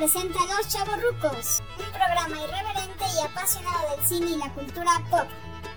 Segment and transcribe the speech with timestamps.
[0.00, 5.28] presenta Los Chavorrucos, un programa irreverente y apasionado del cine y la cultura pop,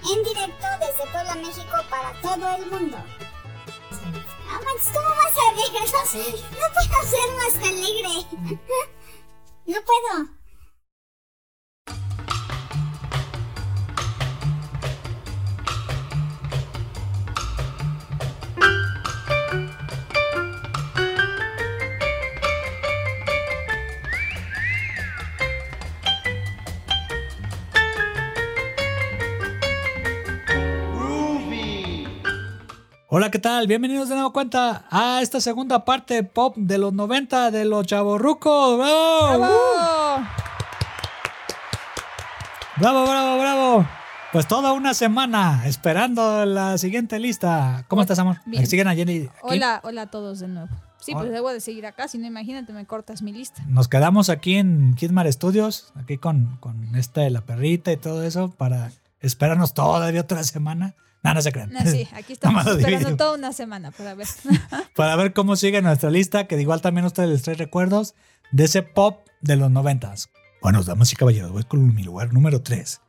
[0.10, 2.98] en directo desde Puebla, México para todo el mundo.
[4.50, 5.82] Ah, Max, ¿cómo vas a alegre?
[5.92, 8.60] No, no puedo ser más alegre.
[9.66, 10.43] No puedo.
[33.16, 33.68] Hola, ¿qué tal?
[33.68, 38.80] Bienvenidos de nuevo cuenta a esta segunda parte pop de los 90 de los chavorrucos.
[38.80, 39.38] ¡Bravo!
[39.38, 40.24] ¡Bravo!
[42.78, 43.88] ¡Bravo, bravo, bravo!
[44.32, 47.86] Pues toda una semana esperando la siguiente lista.
[47.88, 48.38] ¿Cómo estás, amor?
[48.48, 48.66] Bien.
[48.66, 49.28] ¿Siguen a Jenny?
[49.28, 49.30] aquí?
[49.44, 50.70] Hola, hola a todos de nuevo.
[51.00, 53.64] Sí, pues debo de seguir acá, si no imagínate me cortas mi lista.
[53.68, 58.50] Nos quedamos aquí en Kidmar Studios, aquí con, con este, la perrita y todo eso,
[58.58, 60.96] para esperarnos todavía otra semana.
[61.24, 61.72] No, no se crean.
[61.72, 64.28] No, sí, aquí estamos esperando toda una semana para ver.
[64.96, 68.14] para ver cómo sigue nuestra lista, que igual también ustedes les trae recuerdos
[68.52, 70.30] de ese pop de los noventas.
[70.62, 73.02] Bueno, damas y caballeros, voy con mi lugar número 3.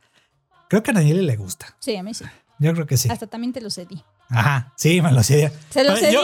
[0.69, 1.75] Creo que a Nayeli le gusta.
[1.79, 2.25] Sí, a mí sí.
[2.57, 3.09] Yo creo que sí.
[3.09, 4.01] Hasta también te lo cedí.
[4.29, 5.51] Ajá, sí, me lo hacía.
[5.69, 6.21] Se lo cedí yo-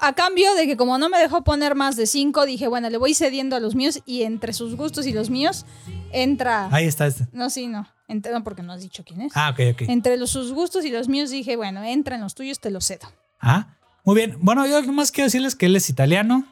[0.00, 2.88] a, a cambio de que como no me dejó poner más de cinco, dije, bueno,
[2.88, 5.66] le voy cediendo a los míos y entre sus gustos y los míos
[6.12, 6.68] entra...
[6.72, 7.06] Ahí está.
[7.06, 7.26] este.
[7.32, 7.86] No, sí, no.
[8.12, 9.32] Entre- no, porque no has dicho quién es.
[9.34, 9.82] Ah, ok, ok.
[9.88, 12.86] Entre los, sus gustos y los míos dije, bueno, entra en los tuyos, te los
[12.86, 13.08] cedo.
[13.40, 14.36] Ah, muy bien.
[14.40, 16.46] Bueno, yo nomás quiero decirles que él es italiano.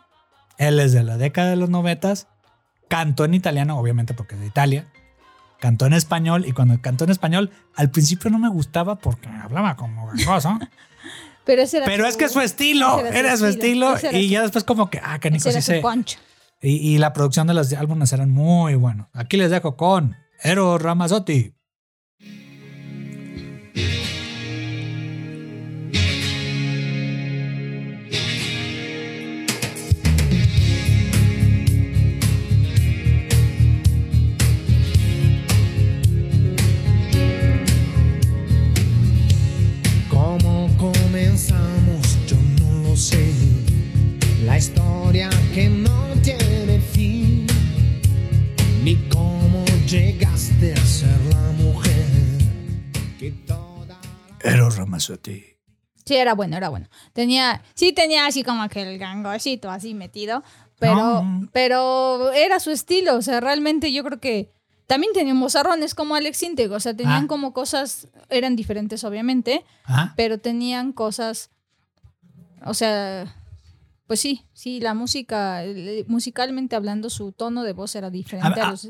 [0.58, 2.26] Él es de la década de los noventas.
[2.88, 4.86] Cantó en italiano, obviamente porque es de Italia.
[5.60, 9.76] Cantó en español y cuando cantó en español, al principio no me gustaba porque hablaba
[9.76, 10.58] como gangoso.
[11.44, 13.94] Pero ese era Pero es que su estilo, era su estilo.
[14.12, 15.80] Y su- ya después como que, ah, sí su sé.
[15.80, 16.18] poncho.
[16.62, 19.06] Y, y la producción de los álbumes eran muy buenos.
[19.14, 21.59] Aquí les dejo con Eros Ramazzotti.
[54.42, 55.44] Eros Ramazzotti.
[56.04, 56.88] Sí, era bueno, era bueno.
[57.12, 58.98] Tenía, sí tenía así como que el
[59.70, 60.42] así metido,
[60.78, 61.48] pero, No.
[61.52, 64.50] pero era su estilo, o sea, realmente yo creo que
[64.86, 67.28] también tenían mozarrones como Alex Integ, o sea, tenían Ah.
[67.28, 70.14] como cosas, eran diferentes obviamente, Ajá.
[70.16, 71.50] pero tenían cosas,
[72.64, 73.36] o sea,
[74.08, 75.62] pues sí, sí, la música,
[76.08, 78.88] musicalmente hablando, su tono de voz era diferente A- a, a- los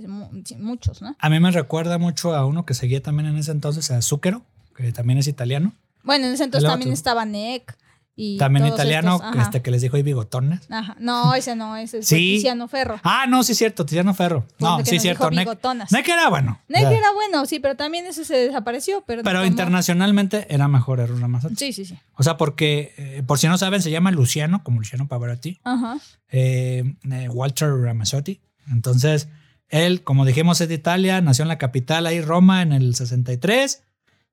[0.59, 1.15] muchos, ¿no?
[1.19, 4.43] A mí me recuerda mucho a uno que seguía también en ese entonces, a Zucchero,
[4.81, 5.73] que también es italiano.
[6.03, 7.77] Bueno, en ese entonces también estaba Nick
[8.17, 10.61] y También italiano, estos, este que les dijo y bigotones.
[10.71, 10.95] Ajá.
[10.99, 12.35] No, ese no, ese es Sí.
[12.37, 13.01] Tiziano Ferro.
[13.03, 14.45] Ah, no, sí es cierto, Tiziano Ferro.
[14.59, 15.31] No, Porque sí es cierto.
[15.31, 15.91] bigotonas.
[15.91, 16.61] Nick era bueno.
[16.69, 19.03] Sea, era bueno, sí, pero también ese se desapareció.
[19.07, 21.55] Pero, Pero internacionalmente era mejor Eros Ramazzotti.
[21.57, 21.99] Sí, sí, sí.
[22.15, 25.61] O sea, porque, eh, por si no saben, se llama Luciano, como Luciano Pavarotti.
[25.65, 25.97] Ajá.
[26.31, 28.41] eh, eh, Walter Ramazzotti.
[28.71, 29.29] Entonces,
[29.69, 33.83] él, como dijimos, es de Italia, nació en la capital, ahí Roma, en el 63.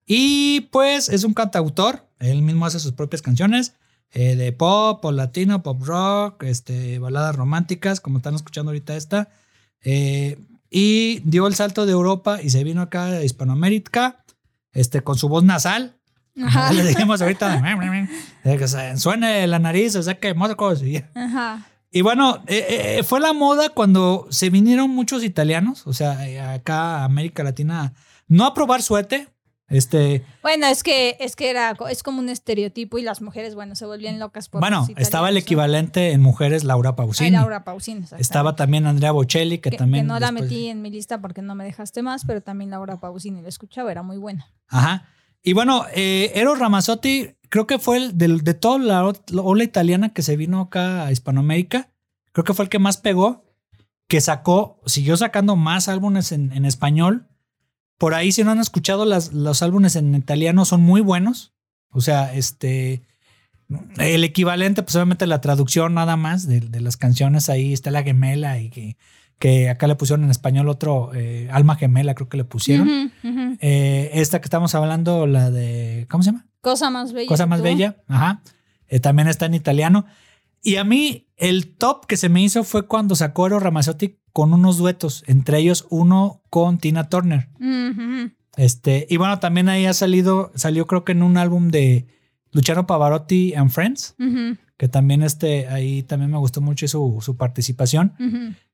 [0.07, 3.73] Y pues es un cantautor, él mismo hace sus propias canciones
[4.12, 9.29] eh, de pop, o latino, pop rock, este, baladas románticas, como están escuchando ahorita esta.
[9.84, 14.23] Eh, y dio el salto de Europa y se vino acá a Hispanoamérica
[14.72, 15.96] este, con su voz nasal.
[16.41, 16.72] Ajá.
[16.73, 17.62] Le dijimos ahorita,
[18.44, 20.84] que se suene la nariz, o sea que mocos.
[20.84, 21.03] Y,
[21.91, 26.40] y bueno, eh, eh, fue la moda cuando se vinieron muchos italianos, o sea, eh,
[26.40, 27.94] acá a América Latina,
[28.28, 29.29] no a probar suerte.
[29.69, 33.75] Este, Bueno, es que, es que era, es como un estereotipo y las mujeres, bueno,
[33.75, 37.31] se volvían locas por bueno, estaba el equivalente en mujeres Laura Ay, Pausini.
[37.31, 38.05] Laura Pausini.
[38.17, 40.05] Estaba también Andrea Bocelli, que, que, también.
[40.05, 42.99] que no la metí en mi lista porque no me dejaste más, pero también Laura
[43.02, 44.47] Pausini la escuchaba, era muy buena.
[44.69, 45.09] Ajá.
[45.43, 49.03] Y bueno, eh, Eros Ramazzotti, creo que fue el del- de, toda la
[49.43, 51.90] ola italiana que se vino acá a Hispanoamérica.
[52.31, 53.46] Creo que fue el que más pegó,
[54.08, 57.28] que sacó, siguió sacando más álbumes en, en español.
[57.97, 61.53] Por ahí, si no han escuchado las, los álbumes en italiano, son muy buenos.
[61.90, 63.03] O sea, este.
[63.97, 68.02] El equivalente, pues obviamente la traducción nada más de, de las canciones, ahí está la
[68.02, 68.96] gemela y que,
[69.40, 73.11] que acá le pusieron en español otro, eh, Alma Gemela, creo que le pusieron.
[73.59, 76.08] Eh, esta que estamos hablando, la de.
[76.09, 76.47] ¿Cómo se llama?
[76.61, 77.28] Cosa más bella.
[77.28, 77.64] Cosa más tú.
[77.64, 77.97] bella.
[78.08, 78.41] Ajá.
[78.88, 80.05] Eh, también está en italiano.
[80.64, 84.53] Y a mí, el top que se me hizo fue cuando sacó Eros Ramazzotti con
[84.53, 87.49] unos duetos, entre ellos uno con Tina Turner.
[88.55, 92.07] Este, y bueno, también ahí ha salido, salió creo que en un álbum de
[92.51, 94.16] Luciano Pavarotti and Friends,
[94.78, 98.13] que también este, ahí también me gustó mucho su, su participación.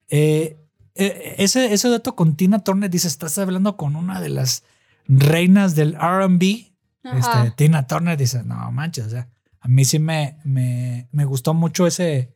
[0.10, 0.58] Eh,
[0.96, 4.64] eh, ese, ese dueto con Tina Turner, dice, estás hablando con una de las
[5.08, 6.72] reinas del RB.
[7.04, 9.28] Este, Tina Turner dice, no manches, o sea,
[9.60, 12.34] a mí sí me, me, me gustó mucho ese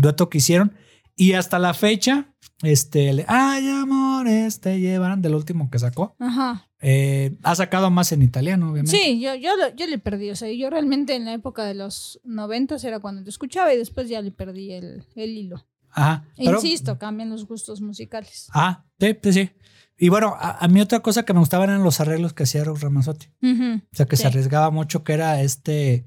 [0.00, 0.74] dueto que hicieron.
[1.16, 6.16] Y hasta la fecha, este, el, ay, amores, te llevarán del último que sacó.
[6.18, 6.66] Ajá.
[6.80, 8.96] Eh, ha sacado más en italiano, obviamente.
[8.96, 10.30] Sí, yo, yo, yo le perdí.
[10.30, 13.76] O sea, yo realmente en la época de los noventas era cuando lo escuchaba y
[13.76, 15.66] después ya le perdí el, el hilo.
[15.90, 16.24] Ajá.
[16.38, 18.46] E pero- Insisto, cambian los gustos musicales.
[18.54, 19.50] Ah, sí, sí, sí.
[19.98, 22.62] Y bueno, a, a mí otra cosa que me gustaba eran los arreglos que hacía
[22.62, 23.26] Eros Ramazzotti.
[23.42, 23.74] Ujú.
[23.92, 24.22] O sea, que Sí.
[24.22, 26.06] se arriesgaba mucho, que era este,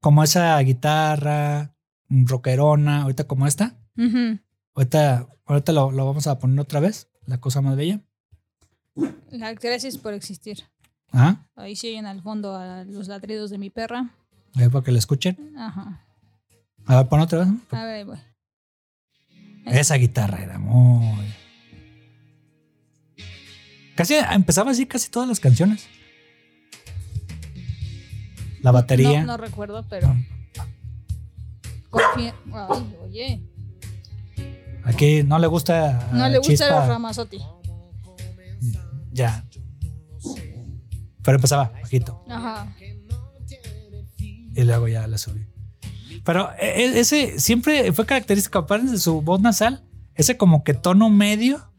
[0.00, 1.73] como esa guitarra
[2.26, 3.76] rockerona, ahorita como esta.
[4.74, 8.00] Ahorita, ahorita lo, lo vamos a poner otra vez, la cosa más bella.
[9.30, 10.64] La- Gracias por existir.
[11.10, 11.48] Ajá.
[11.56, 14.10] Ahí sí oyen al fondo a los ladridos de mi perra.
[14.54, 15.54] Ahí para que lo escuchen.
[15.56, 16.04] Ajá.
[16.86, 17.48] A ver, pon otra vez.
[17.70, 18.18] A ver, voy.
[19.66, 21.32] Esa guitarra era muy.
[23.96, 25.86] Casi empezaba así casi todas las canciones.
[28.60, 29.20] La batería.
[29.20, 30.14] No, no recuerdo, pero.
[31.94, 33.42] Confía- Ay, oye.
[34.84, 36.08] Aquí no le gusta.
[36.12, 37.38] No le gusta los Ramazotti.
[39.12, 39.44] Ya.
[41.22, 42.22] Pero empezaba bajito.
[42.28, 42.74] Ajá.
[44.56, 45.46] Y luego ya le subí.
[46.24, 50.74] Pero e- e- ese siempre fue característico, aparte de su voz nasal, ese como que
[50.74, 51.70] tono medio,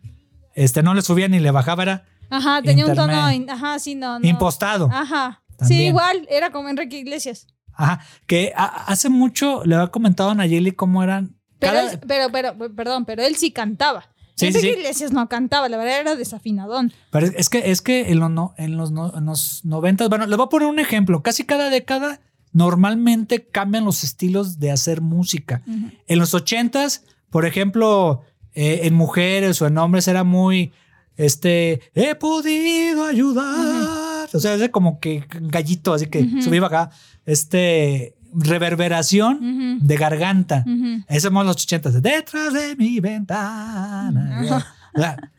[0.53, 3.13] este no le subía ni le bajaba, era Ajá, tenía un tono.
[3.13, 4.19] Ajá, sí, no.
[4.19, 4.27] no.
[4.27, 4.89] impostado.
[4.91, 5.44] Ajá.
[5.62, 7.47] Sí, igual, era como Enrique Iglesias.
[7.75, 8.00] Ajá.
[8.27, 11.36] Que hace mucho le había comentado a Nayeli cómo eran.
[11.60, 14.06] Pero, cada- él- pero, pero, perdón, pero él sí cantaba.
[14.36, 14.68] Sí, sí.
[14.68, 16.92] Iglesias no cantaba, la verdad era desafinadón.
[17.10, 20.25] Pero es que, es que en, los no- en los no- en los 90, bueno,
[20.27, 21.24] le voy a poner un ejemplo.
[21.24, 22.19] Casi cada década
[22.51, 25.62] normalmente cambian los estilos de hacer música.
[26.07, 28.24] En los 80s, por ejemplo,
[28.54, 30.74] eh, en mujeres o en hombres era muy,
[31.18, 34.05] este, he podido ayudar.
[34.36, 36.42] O sea, es como que gallito, así que Ujú.
[36.42, 36.90] subía acá,
[37.26, 40.64] este, reverberación de garganta.
[40.68, 41.04] Ujú.
[41.08, 44.64] Eso somos los 80s, detrás de mi ventana.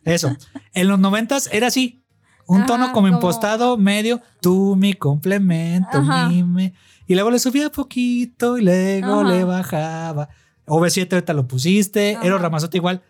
[0.04, 0.36] Eso.
[0.72, 2.02] En los 90s era así.
[2.48, 6.74] Un Ajá, tono como como- impostado, medio, tú mi complemento, mi me.
[7.08, 9.28] Y luego le subía poquito y luego Ajá.
[9.28, 10.28] le bajaba.
[10.66, 12.26] OV7 ahorita lo pusiste, Ajá.
[12.26, 13.02] Eros Ramazotti igual.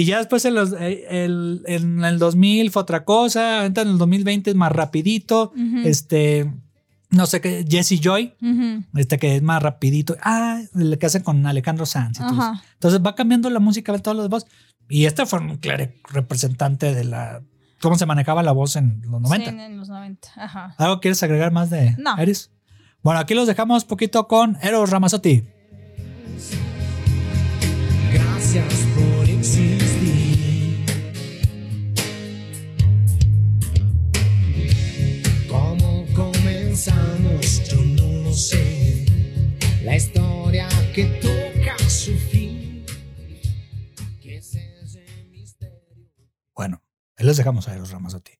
[0.00, 3.88] Y ya después en, los, eh, el, en el 2000 fue otra cosa, ahorita en
[3.88, 5.52] el 2020 es más rapidito.
[5.54, 5.78] Ujú.
[5.84, 6.50] Este,
[7.10, 8.82] no sé qué, Jesse Joy, Ujú.
[8.94, 10.16] este que es más rapidito.
[10.22, 12.16] Ah, el que hacen con Alejandro Sanz.
[12.18, 12.40] y todo eso.
[12.40, 12.62] Ajá.
[12.72, 14.46] Entonces va cambiando la música de todos los voz.
[14.88, 17.42] Y este fue un claro representante de la
[17.82, 19.50] cómo se manejaba la voz en los 90.
[19.50, 20.28] Sí, en los 90.
[20.36, 20.74] Ajá.
[20.78, 22.16] ¿Algo quieres agregar más de No.
[22.16, 22.50] Eris?
[23.02, 25.44] Bueno, aquí los dejamos poquito con Eros Ramazzotti.
[28.12, 28.64] Gracias
[39.90, 42.86] La historia que toca su fin.
[44.22, 46.06] ¿Qué es ese misterio?
[46.54, 46.80] Bueno,
[47.16, 48.34] ahí los dejamos a Eros Ramazzotti.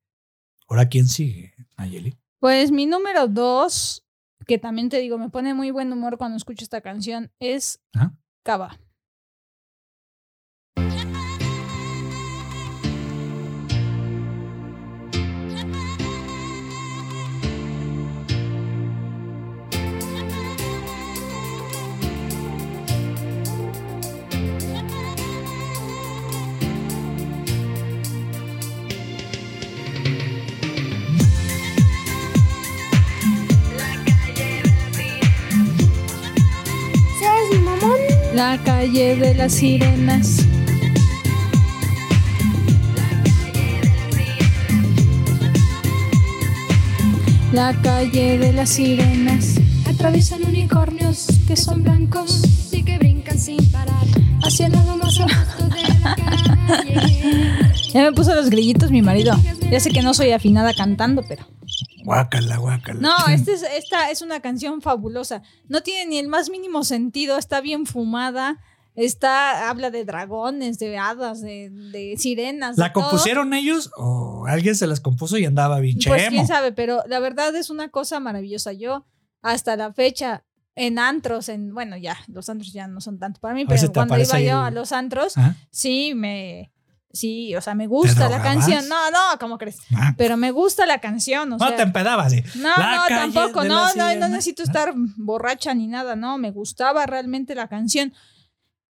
[0.69, 1.53] Ahora, ¿quién sigue?
[1.77, 2.17] Nayeli.
[2.39, 4.07] Pues mi número dos,
[4.47, 8.17] que también te digo, me pone muy buen humor cuando escucho esta canción, es Ajá.
[8.45, 8.79] Cava.
[38.41, 40.47] La calle de las sirenas.
[47.53, 49.57] La calle de las sirenas.
[49.87, 52.41] Atraviesan unicornios que son blancos
[52.73, 54.07] y que brincan sin parar
[54.43, 56.17] hacia el lado más abajo de la
[56.67, 57.73] calle.
[57.93, 59.35] Ya me puso los grillitos mi marido.
[59.71, 61.45] Ya sé que no soy afinada cantando, pero.
[62.05, 63.01] Guácala, guácala.
[63.01, 65.43] No, este es- esta es una canción fabulosa.
[65.69, 68.59] No tiene ni el más mínimo sentido, está bien fumada.
[68.97, 72.77] Está, habla de dragones, de hadas, de, de sirenas.
[72.77, 73.05] de ¿La todo.
[73.05, 77.21] compusieron ellos o alguien se las compuso y andaba bien Pues quién sabe, pero la
[77.21, 78.73] verdad es una cosa maravillosa.
[78.73, 79.07] Yo
[79.43, 83.55] hasta la fecha en antros, en, bueno, ya, los antros ya no son tanto para
[83.55, 85.35] mí, pero cuando iba yo el- a los antros,
[85.71, 86.73] sí, me,
[87.13, 88.89] sí, o sea, me gusta la canción.
[88.89, 89.79] No, no, ¿cómo crees?
[89.95, 91.77] Ah, Pero me gusta la canción, o no sea.
[91.77, 92.43] te empedabas, sí.
[92.57, 93.65] No, La no, tampoco.
[93.65, 96.39] No, no, no necesito estar borracha ni nada, no.
[96.39, 98.13] Me gustaba realmente la canción.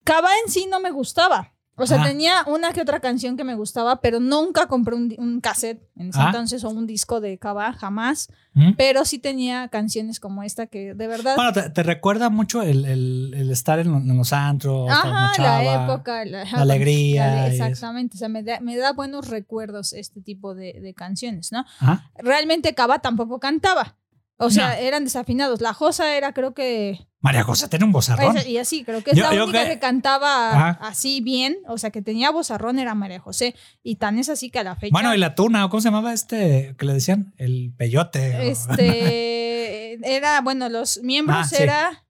[0.05, 1.53] Cava en sí no me gustaba.
[1.79, 2.05] O sea, Ah.
[2.07, 6.09] tenía una que otra canción que me gustaba, pero nunca compré un, un cassette en
[6.11, 6.27] ese Ah.
[6.27, 8.29] entonces o un disco de Cava, jamás.
[8.55, 8.73] ¿Mm?
[8.77, 11.37] Pero sí tenía canciones como esta que de verdad.
[11.37, 15.31] Bueno, te, te recuerda mucho el, el- el estar en, lo- en los antros, Ajá,
[15.39, 18.17] la época, la, alegría la- exactamente.
[18.17, 21.65] O sea, me da, me da buenos recuerdos este tipo de, de canciones, ¿no?
[21.81, 22.11] Ajá.
[22.19, 23.97] Realmente Cava tampoco cantaba.
[24.41, 24.73] O sea, No.
[24.75, 25.61] eran desafinados.
[25.61, 27.07] La Josa era, creo que.
[27.21, 28.37] María José tiene un bozarrón.
[28.37, 30.79] Esa- y así, creo que es Yo- la única que- que, cantaba Ajá.
[30.81, 33.57] así bien, o sea, que tenía vozarrón era María José.
[33.83, 34.93] Y tan es así que a la fecha.
[34.93, 37.35] Bueno, y la tuna, ¿o ¿cómo se llamaba este que le decían?
[37.37, 38.37] El peyote.
[38.37, 39.95] o- Este.
[40.17, 41.57] era, bueno, los miembros Ah, sí.
[41.63, 42.05] era.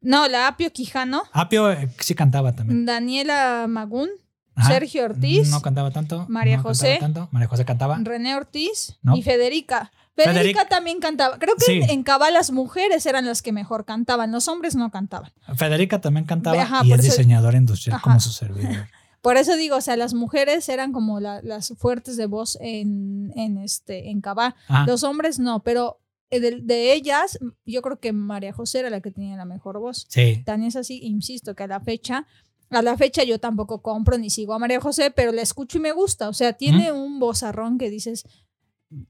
[0.00, 2.86] No, la Apio Quijano, Apio eh, sí cantaba también.
[2.86, 4.08] Daniela Magún,
[4.54, 4.70] Ajá.
[4.70, 6.24] Sergio Ortiz, No cantaba tanto.
[6.28, 6.96] María no José.
[7.00, 7.28] tanto.
[7.32, 7.98] María José cantaba.
[8.00, 9.16] René Ortiz No.
[9.16, 9.90] y Federica.
[10.16, 11.38] Federica, también cantaba.
[11.38, 11.80] Creo que Sí.
[11.90, 15.30] en, Cabal las mujeres eran las que mejor cantaban, los hombres no cantaban.
[15.56, 18.02] Federica también cantaba Ajá, y es eso- diseñadora industrial Ajá.
[18.04, 18.70] como su servidor.
[19.20, 23.32] Por eso digo, o sea, las mujeres eran como la- las fuertes de voz en,
[23.36, 24.54] en este en Cabá.
[24.68, 24.86] Ajá.
[24.86, 25.98] Los hombres no, pero
[26.30, 29.78] eh, de, de ellas, yo creo que María José era la que tenía la mejor
[29.80, 30.06] voz.
[30.08, 30.42] Sí.
[30.44, 32.26] Tan es así, insisto, que a la fecha,
[32.70, 35.80] a la fecha yo tampoco compro ni sigo a María José, pero la escucho y
[35.82, 36.28] me gusta.
[36.28, 38.24] O sea, tiene un vozarrón que dices,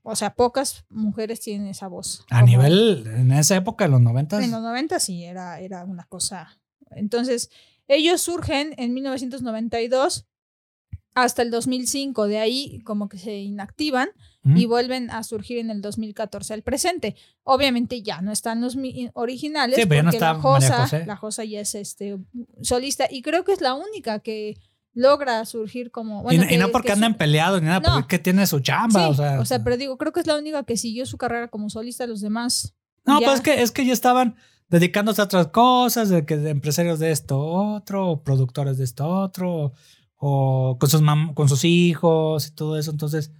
[0.02, 2.24] o sea, pocas mujeres tienen esa voz.
[2.30, 4.42] A Como nivel, en esa época, en los noventas.
[4.42, 6.58] En los 90 sí, era, era una cosa.
[6.90, 7.50] Entonces,
[7.88, 10.26] ellos surgen en 1992
[11.14, 12.26] hasta el 2005.
[12.26, 14.08] De ahí como que se inactivan
[14.42, 14.56] ¿Mm?
[14.56, 17.16] y vuelven a surgir en el 2014 al presente.
[17.42, 18.76] Obviamente ya no están los
[19.14, 21.06] originales Sí, pero ya no porque está la Josa, José.
[21.06, 22.18] la Josa ya es este
[22.62, 24.58] solista y creo que es la única que
[24.96, 27.94] logra surgir como Y bueno, no- y, que- no porque su- peleados ni nada, No.
[28.00, 29.14] porque tiene su chamba.
[29.14, 31.68] Sí, o sea, pero digo, creo que es la única que siguió su carrera como
[31.70, 32.74] solista, los demás.
[33.04, 34.36] No, ya- pues es que, es que ya estaban
[34.68, 39.06] dedicándose a otras cosas, de que de empresarios de esto otro, o productores de esto
[39.06, 39.74] otro,
[40.16, 42.90] o con sus mam- con sus hijos y todo eso.
[42.90, 43.30] Entonces,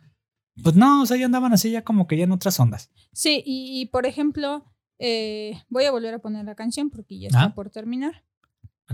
[0.63, 2.91] pues no, o sea, ya andaban así ya como que ya en otras ondas.
[3.13, 4.65] Sí, y, y, por ejemplo,
[4.99, 7.55] eh, voy a volver a poner la canción porque ya está Ah.
[7.55, 8.25] por terminar.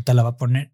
[0.05, 0.73] Te la va a poner.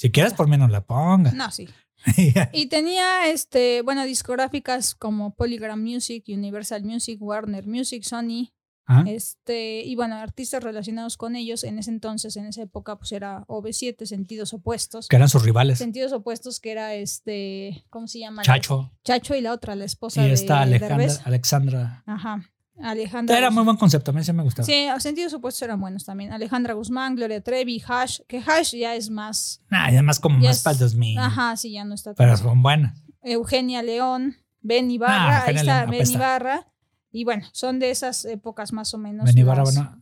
[0.00, 0.02] Ah.
[0.02, 1.32] Si quieres, por menos la ponga.
[1.32, 1.68] No, sí.
[2.54, 8.52] Y tenía, este, bueno, discográficas como Polygram Music, Universal Music, Warner Music, Sony,
[8.86, 9.04] Ajá.
[9.06, 13.44] este, y bueno, artistas relacionados con ellos en ese entonces, en esa época, pues era
[13.48, 15.08] OV7, Sentidos Opuestos.
[15.08, 15.78] que eran sus rivales.
[15.78, 18.42] Sentidos Opuestos, que era este, ¿cómo se llama?
[18.42, 21.20] Chacho Chacho y la otra, la esposa y de esta Alejandra, Derbez.
[21.26, 22.02] Alexandra.
[22.06, 22.50] Ajá.
[22.82, 23.36] Alejandra.
[23.36, 23.54] Era Guzmán.
[23.54, 24.66] muy buen concepto, a mí sí me gustaba.
[24.66, 26.32] Sí, sentidos opuestos eran buenos también.
[26.32, 29.62] Alejandra Guzmán, Gloria Trevi, Hash, que Hash ya es más.
[29.70, 31.18] Nah, y además como Ya más es- para el 2000.
[31.18, 33.02] Ajá, sí, ya no está Pero tan- son buenas.
[33.22, 36.10] Eugenia León, Ben Ah, Ibarra, ahí Eugenia está León, Ben.
[36.10, 36.66] Ibarra.
[37.12, 39.24] Y bueno, son de esas épocas más o menos.
[39.26, 39.98] Beni Barra, las- bueno.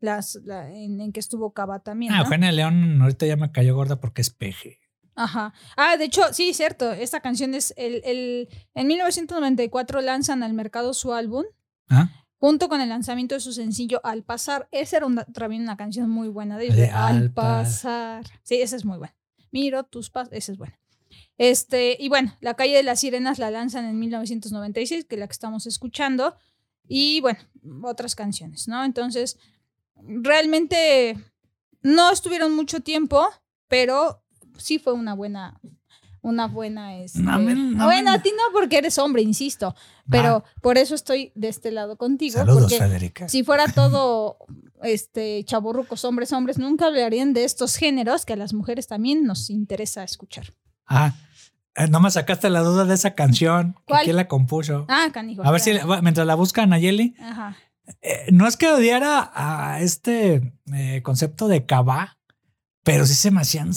[0.00, 2.12] las- la- en, en que estuvo Cava también.
[2.12, 2.22] Ah, ¿no?
[2.24, 4.80] Eugenia León ahorita ya me cayó gorda porque es peje.
[5.18, 5.54] Ajá.
[5.78, 6.92] Ah, de hecho, sí, cierto.
[6.92, 7.72] Esta canción es.
[7.78, 11.44] El, el, en 1994 lanzan al mercado su álbum.
[11.88, 12.10] ¿Ah?
[12.38, 14.68] Junto con el lanzamiento de su sencillo Al Pasar.
[14.70, 16.76] Esa era una- también una canción muy buena de ellos.
[16.76, 18.26] De de Al Al Pas- Pasar.
[18.42, 19.14] Sí, esa es muy buena.
[19.52, 20.32] Miro tus pasos.
[20.32, 20.78] Esa es buena.
[21.38, 25.26] Este, y bueno, La calle de las sirenas la lanzan en 1996, que es la
[25.26, 26.34] que estamos escuchando.
[26.88, 27.38] Y bueno,
[27.82, 28.84] otras canciones, ¿no?
[28.84, 29.38] Entonces,
[29.96, 31.16] realmente
[31.82, 33.26] no estuvieron mucho tiempo,
[33.68, 34.22] pero
[34.58, 35.60] sí fue una buena.
[36.26, 36.96] Una buena.
[36.96, 39.76] Este, No, no, bueno, a ti no porque eres hombre, insisto.
[40.10, 42.34] Pero por eso estoy de este lado contigo.
[42.34, 43.28] Saludos, porque Federica.
[43.28, 44.36] si fuera todo
[44.82, 49.50] este chaborrucos, hombres, hombres, nunca hablarían de estos géneros que a las mujeres también nos
[49.50, 50.52] interesa escuchar.
[50.88, 51.14] Ah,
[51.76, 53.76] eh, no me sacaste la duda de esa canción.
[53.86, 54.02] ¿Cuál?
[54.04, 54.84] ¿Quién la compuso?
[54.88, 55.44] Ah, canijo.
[55.44, 57.56] a ver si, la- mientras la buscan Nayeli, Ajá.
[58.02, 62.15] eh, no es que odiara a este eh, concepto de cabá,
[62.86, 63.72] pero sí se me hacían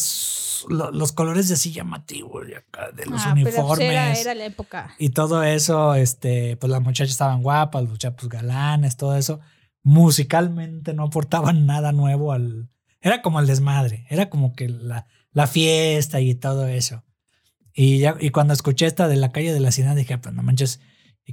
[0.69, 3.89] los colores así llamativos de los Ah, pero pues uniformes.
[3.89, 4.93] era, era la época.
[4.99, 9.39] Y todo eso, este, pues las muchachas estaban guapas, los muchachos galanes, todo eso.
[9.83, 12.69] Musicalmente no aportaban nada nuevo al.
[13.01, 17.03] Era como el desmadre, era como que la, la fiesta y todo eso.
[17.73, 20.43] Y ya, y cuando escuché esta de la calle de la ciudad, dije, pues no
[20.43, 20.79] manches,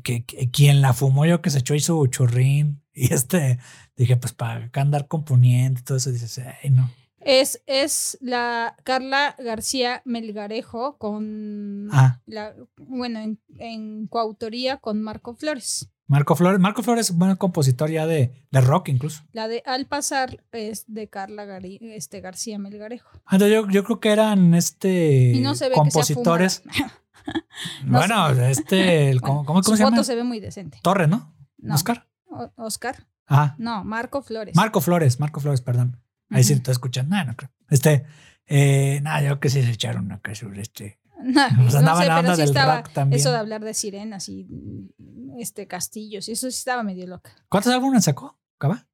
[0.04, 2.82] que, que- quien la fumó yo que se echó su churrín.
[2.98, 3.58] Y este,
[3.94, 6.90] dije, pues para acá andar componiendo y todo eso, dices, ay, no.
[7.26, 15.34] Es, es la Carla García Melgarejo con Ah, la, bueno, en, en coautoría con Marco
[15.34, 15.90] Flores.
[16.08, 16.60] Marco Flores.
[16.60, 19.24] Marco Flores es un buen compositor ya de, de rock incluso.
[19.32, 23.08] La de Al pasar es de Carla este, García Melgarejo.
[23.24, 26.60] Ah, entonces yo, yo creo que eran este Y no se ve compositores.
[26.60, 26.92] que sea
[27.86, 29.96] bueno, este, el- ¿cómo, cómo- Su se llama?
[29.96, 30.78] foto se ve muy decente.
[30.82, 31.34] Torre, ¿no?
[31.58, 31.74] No.
[31.74, 32.06] Oscar.
[32.26, 33.04] O- Oscar.
[33.26, 33.56] Ajá.
[33.58, 34.54] No, Marco Flores.
[34.54, 36.00] Marco Flores, Marco Flores, perdón.
[36.30, 36.58] Ahí sí Ujú.
[36.58, 37.16] estoy escuchando.
[37.16, 37.50] No, no creo.
[37.70, 38.04] Este,
[38.46, 41.00] eh, nada, yo creo que sí se echaron acá sobre este.
[41.22, 45.38] No, Pues no sé, la pero sí estaba eso de hablar de sirenas y mm,
[45.40, 47.34] este castillos y eso sí estaba medio loca.
[47.48, 48.38] ¿Cuántos álbumes sacó?
[48.56, 48.86] ¿Acaba?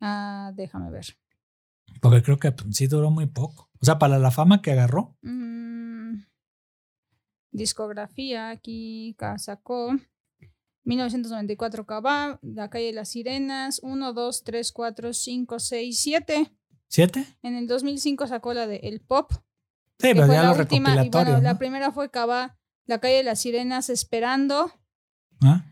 [0.00, 1.16] Ah, déjame ver.
[2.00, 3.70] Porque creo que pues, sí duró muy poco.
[3.80, 5.16] O sea, para la fama que agarró.
[5.22, 6.22] Mm,
[7.50, 9.96] discografía aquí sacó
[10.86, 16.52] 1994 Cabá, La calle de las sirenas, 1 2 3 4 5 6 7.
[16.88, 17.26] ¿Siete?
[17.42, 19.32] En el 2005 sacó la de El Pop,
[19.98, 21.42] Sí, pero ya la los última y bueno, recopilatorios.
[21.42, 21.58] la ¿no?
[21.58, 24.70] primera fue Cabá, La calle de las sirenas esperando.
[25.42, 25.64] ¿Ah?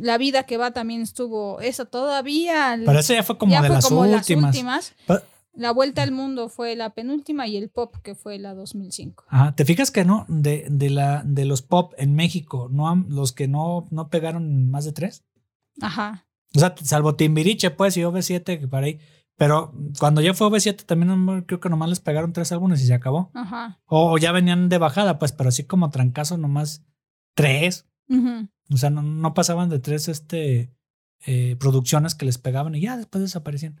[0.00, 2.76] La vida que va también estuvo esa todavía.
[2.84, 4.22] Pero eso ya fue como ya de fue las como últimas.
[4.26, 4.94] las últimas.
[5.06, 5.22] Pa-
[5.56, 9.24] La vuelta al mundo fue la penúltima y el pop que fue la 2005.
[9.28, 10.26] Ajá, ¿Te fijas que no?
[10.28, 14.84] De, de, la, de los pop en México, no los que no, no pegaron más
[14.84, 15.24] de tres.
[15.80, 16.26] Ajá.
[16.54, 19.00] O sea, salvo Timbiriche, pues, y OV7, que para ahí.
[19.36, 22.94] Pero cuando ya fue OV7, también creo que nomás les pegaron tres álbumes y se
[22.94, 23.30] acabó.
[23.34, 23.80] Ajá.
[23.86, 26.84] O, o ya venían de bajada, pues, pero así como trancazo, nomás
[27.34, 27.86] tres.
[28.08, 28.48] Ujú.
[28.70, 30.72] O sea, no, no pasaban de tres este,
[31.24, 33.80] eh, producciones que les pegaban y ya después desaparecían.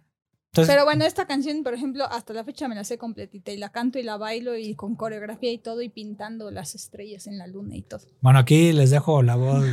[0.56, 3.58] Entonces, Pero bueno, esta canción, por ejemplo, hasta la fecha me la sé completita y
[3.58, 7.36] la canto y la bailo y con coreografía y todo y pintando las estrellas en
[7.36, 8.00] la luna y todo.
[8.22, 9.64] bueno, aquí les dejo la voz,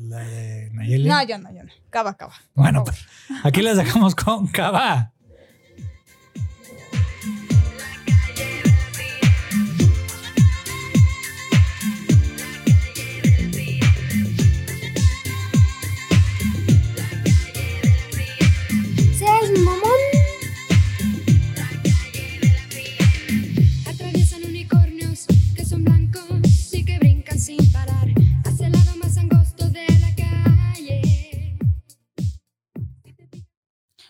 [0.00, 1.08] la de Nayeli.
[1.08, 1.70] No, yo no, yo no.
[1.90, 2.34] Cava, cava.
[2.54, 3.04] Bueno, pues
[3.42, 5.12] aquí les dejamos con Cava.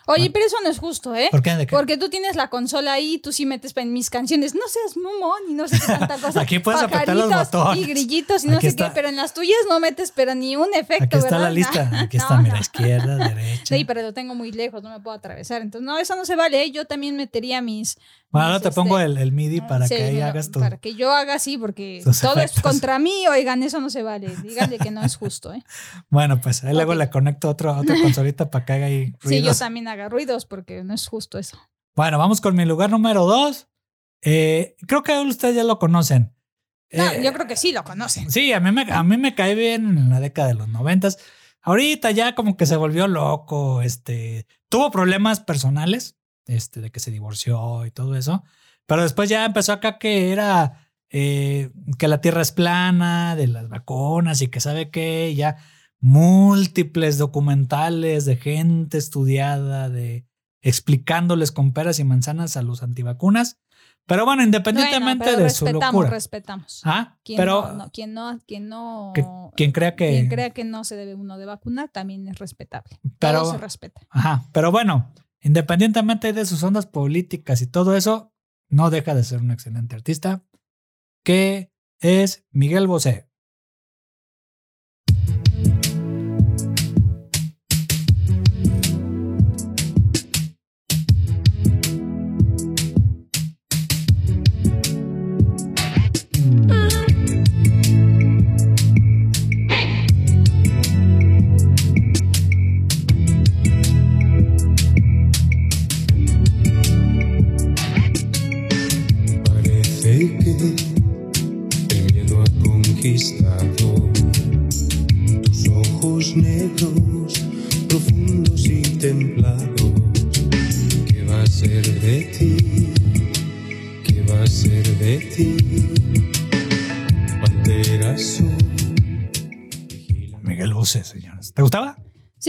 [0.09, 1.27] Oye, pero eso no es justo, ¿eh?
[1.31, 1.55] ¿Por qué?
[1.55, 1.75] ¿De qué?
[1.75, 5.39] Porque tú tienes la consola ahí, tú sí metes en mis canciones, no seas mamón
[5.49, 6.41] y no sé qué tanta cosa.
[6.41, 7.77] Aquí puedes apretar los botones.
[7.83, 8.89] Y grillitos y no Aquí sé está.
[8.89, 11.41] qué, pero en las tuyas no metes, pero ni un efecto, Aquí está ¿verdad?
[11.41, 11.91] la lista.
[12.01, 13.75] Aquí está, No, mira, izquierda, derecha.
[13.75, 15.61] Sí, pero lo tengo muy lejos, no me puedo atravesar.
[15.61, 16.63] Entonces, no, eso no se vale.
[16.63, 16.71] ¿eh?
[16.71, 17.97] Yo también metería mis.
[18.31, 20.59] Bueno, ahora te pongo este, el, el MIDI para sí, que ahí hagas tu.
[20.59, 22.57] Para que yo haga así, porque todo efectos.
[22.57, 24.35] es contra mí, oigan, eso no se vale.
[24.43, 25.63] Díganle que no es justo, ¿eh?
[26.09, 29.29] Bueno, pues ahí luego le conecto otro, otra consolita para que haga ahí Sí, yo
[29.29, 29.59] ruidos.
[29.59, 31.57] también haga ruidos, porque no es justo eso.
[31.95, 33.67] Bueno, vamos con mi lugar número dos.
[34.21, 36.35] Eh, creo que ustedes ya lo conocen.
[36.91, 38.29] No, Eh, yo creo que sí lo conocen.
[38.31, 41.17] Sí, a mí, me, a mí me cae bien en la década de los noventas.
[41.61, 46.15] Ahorita ya como que se volvió loco, este, tuvo problemas personales,
[46.49, 48.43] este, de que se divorció y todo eso,
[48.85, 53.69] pero después ya empezó acá que era eh, que la tierra es plana, de las
[53.69, 55.57] vacunas y que sabe qué, ya
[55.99, 60.25] múltiples documentales de gente estudiada, de
[60.61, 63.57] explicándoles con peras y manzanas a los antivacunas.
[64.05, 66.09] Pero bueno, independientemente Bueno, pero de su respetamos, locura.
[66.09, 66.81] respetamos.
[66.83, 70.09] Ah, Quien pero no, no, quien no, quien no, que- quien crea que.
[70.09, 72.99] quien crea que no se debe uno de vacunar también es respetable.
[73.19, 74.01] Pero- Todo se respeta.
[74.09, 78.33] Ajá, pero bueno, independientemente de sus ondas políticas y todo eso,
[78.69, 80.45] no deja de ser un excelente artista,
[81.23, 83.28] que es Miguel Bosé.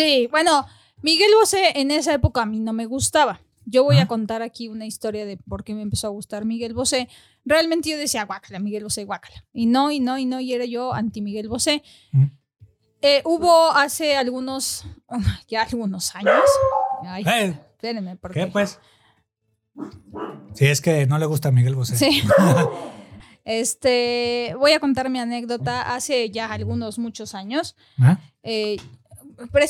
[0.02, 0.66] Sí, bueno,
[1.02, 3.40] Miguel Bosé en esa época a mí no me gustaba.
[3.66, 4.02] Yo voy Ah.
[4.02, 7.08] a contar aquí una historia de por qué me empezó a gustar Miguel Bosé.
[7.44, 9.44] Realmente yo decía, guácala, Miguel Bosé, guácala.
[9.52, 11.82] Y no, y no, y no, y era yo anti Miguel Bosé.
[12.12, 12.24] Mm.
[13.02, 14.84] Eh, hubo hace algunos,
[15.48, 16.42] ya algunos años.
[17.04, 18.40] Ay, Eh, espérenme, porque.
[18.40, 18.78] ¿Qué pues?
[20.54, 21.96] Sí, es que no le gusta a Miguel Bosé.
[21.96, 22.22] Sí.
[23.42, 27.74] Este, voy a contar mi anécdota hace ya algunos muchos años.
[27.98, 28.18] ¿Ah?
[28.42, 28.76] Eh,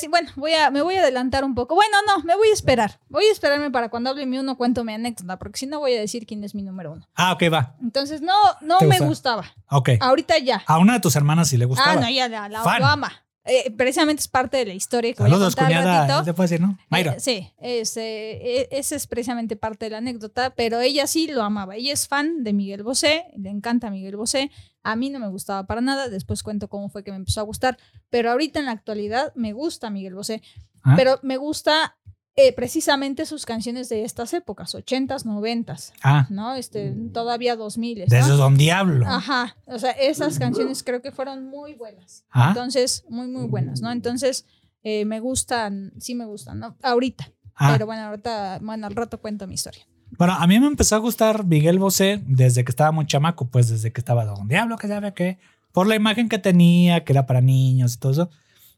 [0.09, 1.75] bueno, voy a, me voy a adelantar un poco.
[1.75, 2.99] Bueno, no, me voy a esperar.
[3.09, 5.93] Voy a esperarme para cuando hable mi uno cuento mi anécdota, porque si no voy
[5.95, 7.07] a decir quién es mi número uno.
[7.15, 7.75] Ah, ok, va.
[7.81, 9.05] Entonces, no, no ¿Te me gusta?
[9.05, 9.45] gustaba.
[9.69, 9.89] Ok.
[9.99, 10.63] Ahorita ya.
[10.65, 11.91] A una de tus hermanas sí le gustaba.
[11.91, 13.11] Ah, no, ya la, la- lo ama.
[13.45, 16.01] Eh, precisamente es parte de la historia que voy a Saludos, contar cuñada.
[16.07, 16.25] ratito.
[16.25, 16.77] ¿Se puede decir, no?
[16.89, 17.13] Mayra.
[17.13, 21.25] Eh, sí, es, eh, e- esa es precisamente parte de la anécdota, pero ella sí
[21.27, 21.75] lo amaba.
[21.75, 24.51] Ella es fan de Miguel Bosé, le encanta Miguel Bosé.
[24.83, 27.43] A mí no me gustaba para nada, después cuento cómo fue que me empezó a
[27.43, 27.77] gustar,
[28.11, 30.41] pero ahorita en la actualidad me gusta Miguel Bosé,
[30.83, 30.93] Ah.
[30.95, 31.97] pero me gusta
[32.35, 36.55] eh, precisamente sus canciones de estas épocas, 80s, 90s, Ah, ¿no?
[36.55, 38.15] Este, todavía 2000 de ¿no?
[38.15, 39.05] esos Don Diablo.
[39.07, 42.23] Ajá, o sea, esas canciones creo que fueron muy buenas.
[42.31, 42.47] Ah.
[42.49, 43.91] Entonces, muy, muy buenas, ¿no?
[43.91, 44.45] Entonces,
[44.83, 46.77] eh, me gustan, sí me gustan, ¿no?
[46.81, 47.31] Ahorita.
[47.55, 47.71] Ah.
[47.73, 49.85] Pero bueno, ahorita, bueno, al rato cuento mi historia.
[50.17, 53.69] Bueno, a mí me empezó a gustar Miguel Bosé desde que estaba muy chamaco, pues
[53.69, 55.37] desde que estaba Don Diablo, que sabe qué,
[55.73, 58.29] por la imagen que tenía, que era para niños y todo eso.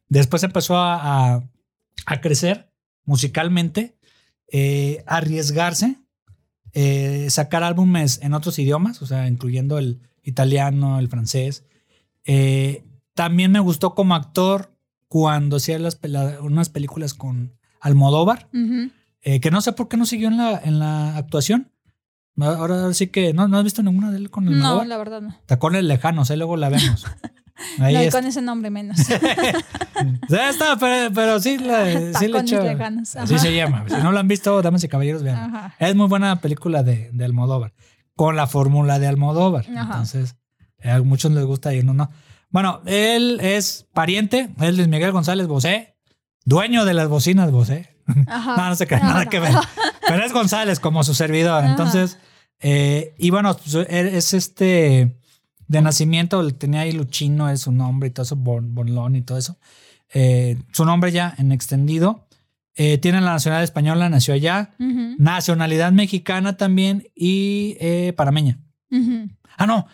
[0.10, 1.44] Después empezó a, a-
[2.06, 2.70] a crecer
[3.06, 3.96] musicalmente,
[4.52, 5.98] eh, arriesgarse,
[6.74, 11.66] eh, sacar álbumes en otros idiomas, o sea, incluyendo el italiano, el francés.
[12.26, 14.76] Eh, también me gustó como actor
[15.08, 16.00] cuando hacía las,
[16.42, 18.50] unas películas con Almodóvar.
[19.22, 21.72] Eh, que no sé por qué no siguió en la, en la actuación.
[22.40, 24.88] Ahora, ahora sí que no, no has visto ninguna de él con el No, Almodóvar?
[24.88, 25.36] la verdad no.
[25.46, 27.06] Tacones lejanos, ahí luego la vemos.
[27.80, 28.98] Ahí No, y con ese nombre menos.
[30.30, 31.86] Ya está, pero, pero sí, la,
[32.20, 32.62] sí le echó-
[33.20, 33.86] Así se llama.
[33.88, 35.56] Si no lo han visto, damas y caballeros, vean.
[35.56, 35.76] Ajá.
[35.80, 37.74] Es muy buena película de, de Almodóvar.
[38.16, 39.66] Con la fórmula de Almodóvar.
[39.70, 39.82] Ajá.
[39.84, 40.36] Entonces,
[40.80, 42.12] eh, a muchos les gusta y a unos no.
[42.50, 45.96] Bueno, él es pariente, él es Miguel González Bosé,
[46.46, 47.96] dueño de las bocinas Bosé.
[48.28, 48.58] Ajá.
[48.58, 49.30] No, no se crea, No, nada no.
[49.30, 49.54] que ver.
[50.08, 51.64] Pero es González como su servidor.
[51.66, 52.18] Entonces,
[52.60, 55.20] eh, y bueno, pues, es este
[55.68, 59.58] de nacimiento, tenía ahí Luchino, es su nombre y todo eso, Bonlón y todo eso.
[60.14, 62.28] Eh, su nombre ya en extendido.
[62.76, 64.72] Eh, tiene la nacionalidad española, nació allá.
[65.18, 68.60] Nacionalidad mexicana también y eh, panameña.
[68.92, 69.86] ujú, Ah, no,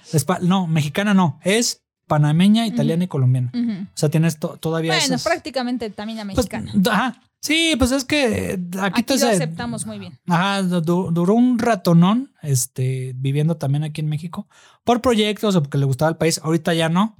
[0.41, 3.51] no, mexicana no, es panameña, italiana y colombiana.
[3.53, 6.71] O sea, tienes to- todavía Bueno, esas- prácticamente también pues, mexicana.
[6.89, 7.21] ajá.
[7.41, 10.19] Sí, pues es que eh, aquí, Aquí te lo se- aceptamos muy bien.
[10.28, 14.47] Ajá, du- duró un ratonón, este, viviendo también aquí en México,
[14.84, 16.39] por proyectos o porque le gustaba el país.
[16.43, 17.15] Ahorita ya no.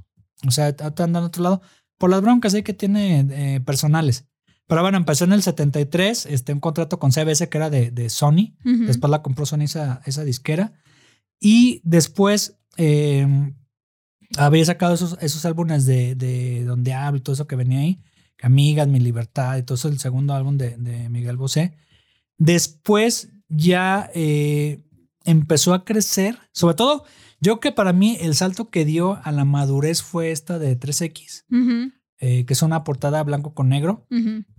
[0.46, 1.62] O sea, ahorita anda en otro lado.
[1.98, 4.26] Por las broncas ahí que tiene eh, personales.
[4.68, 8.10] Pero bueno, empezó en el 73, este, un contrato con CBS que era de, de
[8.10, 8.56] Sony.
[8.66, 8.86] Ujú.
[8.86, 10.74] Después la compró Sony esa, esa disquera.
[11.40, 13.26] Y después eh,
[14.38, 18.00] había sacado esos, esos álbumes de, de Donde Hablo y todo eso que venía ahí.
[18.42, 21.74] Amigas, Mi Libertad y todo eso, el segundo álbum de, de Miguel Bosé.
[22.38, 24.82] Después ya eh,
[25.26, 26.38] empezó a crecer.
[26.54, 27.04] Sobre todo,
[27.42, 31.44] yo que para mí el salto que dio a la madurez fue esta de 3X,
[31.52, 34.06] Ujú, eh, que es una portada blanco con negro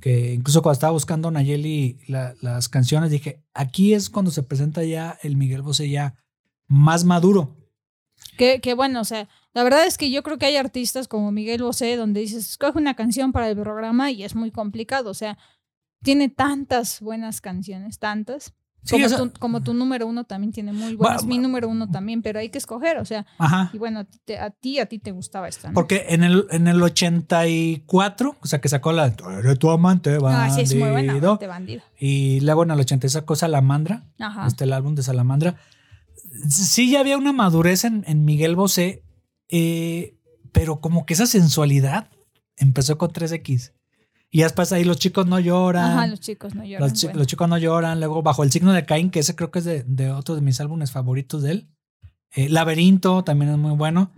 [0.01, 4.83] que incluso cuando estaba buscando Nayeli la- las canciones, dije, aquí es cuando se presenta
[4.85, 6.15] ya el Miguel Bosé ya
[6.69, 7.57] más maduro.
[8.37, 11.33] Que, que bueno, o sea, la verdad es que yo creo que hay artistas como
[11.33, 15.11] Miguel Bosé donde dices, escoge una canción para el programa y es muy complicado.
[15.11, 15.39] O sea,
[16.03, 18.55] tiene tantas buenas canciones, tantas.
[18.83, 21.23] Sí, como, tu, como tu número uno también tiene muy buenas.
[21.25, 22.97] Va- Mi número uno también, pero hay que escoger.
[22.97, 23.69] O sea, Ajá.
[23.75, 25.69] y bueno, a ti, te- a ti, a ti te gustaba esta.
[25.69, 25.75] ¿no?
[25.75, 30.49] Porque en el, en el 84, o sea, que sacó la eres tu amante, Ah,
[30.55, 31.13] sí, es muy buena.
[31.13, 31.83] bandido", bandido.
[31.99, 34.47] Y luego en el 86 sacó Salamandra, Ajá.
[34.47, 35.57] este el álbum de Salamandra.
[36.49, 39.03] Sí, ya había una madurez en, en Miguel Bosé,
[39.51, 40.17] eh,
[40.53, 42.09] pero como que esa sensualidad
[42.57, 43.73] empezó con 3X.
[44.33, 45.91] Y después ahí los chicos no lloran.
[45.93, 46.81] Ajá, los chicos no lloran.
[46.89, 47.19] Los, chi- bueno.
[47.19, 47.99] los chicos no lloran.
[47.99, 50.41] Luego, bajo el signo de Caín, que ese creo que es de, de otro de
[50.41, 51.69] mis álbumes favoritos de él.
[52.37, 54.13] Eh, Laberinto también es muy bueno,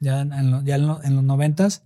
[0.00, 1.82] ya en, lo- ya en, lo- en los noventas.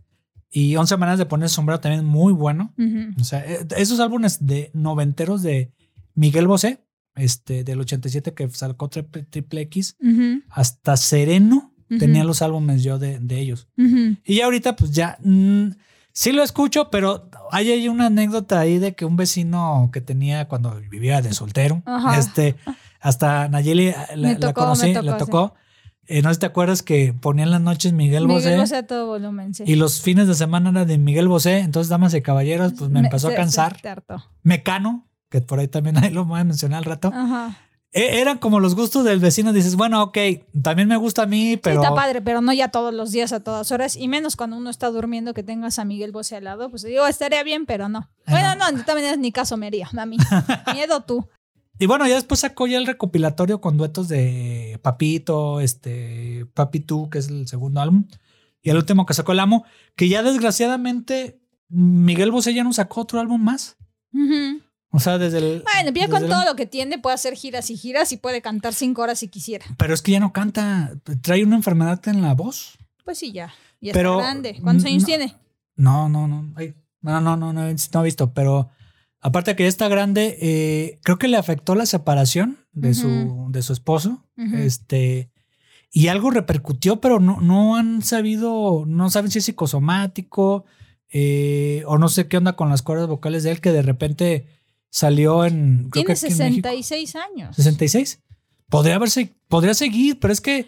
[0.50, 2.72] Y 11 maneras de poner sombrero también muy bueno.
[2.78, 3.20] ujú.
[3.20, 5.72] O sea, eh, esos álbumes de noventeros de
[6.14, 6.84] Miguel Bosé,
[7.16, 9.96] este, del 87 que sacó Triple, Triple X,
[10.48, 13.68] hasta Sereno Tenía los álbumes yo de, de ellos.
[13.76, 15.70] Y ya ahorita, pues ya mm,
[16.12, 20.48] sí lo escucho, pero hay ahí una anécdota ahí de que un vecino que tenía
[20.48, 22.18] cuando vivía de soltero, Ajá.
[22.18, 22.56] este,
[23.00, 25.18] hasta Nayeli eh, la, la tocó, conocí, tocó, le sí.
[25.18, 25.54] tocó.
[26.06, 28.56] Eh, no sé si te acuerdas que ponían las noches Miguel, Miguel Bosé.
[28.58, 29.64] Bosé a todo volumen, sí.
[29.66, 31.60] Y los fines de semana era de Miguel Bosé.
[31.60, 33.80] Entonces, damas y caballeros, pues me empezó a cansar.
[34.42, 37.10] Mecano, que por ahí también ahí lo voy a mencionar al rato.
[37.14, 37.56] Ajá.
[37.94, 39.52] E- eran como los gustos del vecino.
[39.52, 40.18] Dices, bueno, ok,
[40.62, 41.80] también me gusta a mí, pero.
[41.80, 43.96] Sí, está padre, pero no ya todos los días a todas horas.
[43.96, 46.68] Y menos cuando uno está durmiendo que tengas a Miguel Bosé al lado.
[46.70, 48.10] Pues digo, estaría bien, pero no.
[48.26, 50.16] Bueno, no, de todas maneras ni caso me haría a mí.
[50.74, 51.26] Miedo tú.
[51.78, 57.08] y bueno, ya después sacó ya el recopilatorio con duetos de Papito, este, Papi Tú,
[57.10, 58.06] que es el segundo álbum,
[58.62, 63.02] y el último que sacó el Amo, que ya desgraciadamente Miguel Bosé ya no sacó
[63.02, 63.76] otro álbum más.
[64.12, 64.60] Ujú.
[64.96, 65.62] O sea, desde el.
[65.64, 68.40] Bueno, ya con el- todo lo que tiene puede hacer giras y giras y puede
[68.40, 69.66] cantar cinco horas si quisiera.
[69.76, 70.92] Pero es que ya no canta.
[71.20, 72.78] Trae una enfermedad en la voz.
[73.04, 73.52] Pues sí, ya.
[73.80, 74.58] Ya Pero, está grande.
[74.62, 75.06] ¿Cuántos años no.
[75.06, 75.36] tiene?
[75.76, 76.52] No, no, no.
[76.56, 78.32] ay, no, no, no, no, he- no he visto.
[78.32, 78.70] Pero
[79.20, 83.46] aparte de que ya está grande, eh, creo que le afectó la separación de, su,
[83.50, 84.24] de su esposo.
[84.54, 85.30] Este.
[85.90, 90.64] Y algo repercutió, pero no, no han sabido, no saben si es psicosomático
[91.08, 94.48] eh, o no sé qué onda con las cuerdas vocales de él, que de repente
[94.94, 95.88] salió en.
[95.90, 96.68] Creo Tiene que aquí en México.
[96.68, 97.56] 66 años.
[97.56, 98.20] 66.
[98.68, 100.66] Podría haberse, podría seguir, pero es que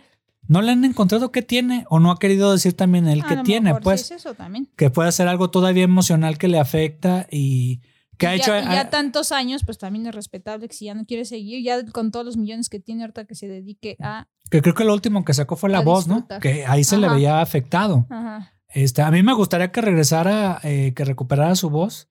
[0.49, 3.37] no le han encontrado qué tiene o no ha querido decir también él A qué
[3.37, 4.69] lo tiene, pues sí es eso también.
[4.77, 7.81] que puede ser algo todavía emocional que le afecta y
[8.19, 10.75] que ha Y hecho ya, y ya ha- tantos años, pues también es respetable que
[10.75, 13.47] si ya no quiere seguir, ya con todos los millones que tiene ahorita que se
[13.49, 14.27] dedique a...
[14.51, 16.27] que creo que lo último que sacó fue la a voz, ¿no?
[16.41, 18.07] Que ahí se le veía afectado.
[18.11, 18.53] Ajá.
[18.69, 22.09] Este, a mí me gustaría que regresara, eh, que recuperara su voz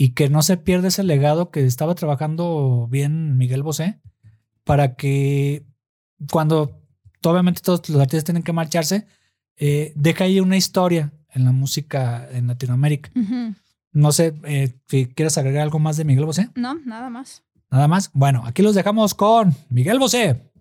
[0.00, 3.98] y que no se pierda ese legado que estaba trabajando bien Miguel Bosé
[4.62, 5.64] para que
[6.30, 6.80] cuando
[7.24, 9.08] obviamente todos los artistas tienen que marcharse,
[9.56, 13.10] eh, deja ahí una historia en la música en Latinoamérica.
[13.90, 16.48] No sé eh, si quieres agregar algo más de Miguel Bosé.
[16.54, 17.42] No, nada más.
[17.68, 18.10] Nada más.
[18.12, 20.52] Bueno, aquí los dejamos con Miguel Bosé.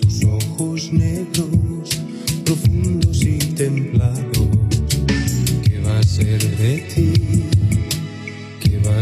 [0.00, 1.98] tus ojos negros,
[2.44, 4.48] profundos y templados.
[5.64, 7.15] ¿Qué va a ser de ti?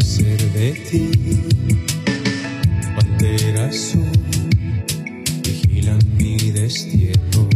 [0.05, 1.03] ¿Qué va a ser de ti?
[2.95, 4.05] Pantera azul,
[5.43, 7.49] vigilan mi destierro.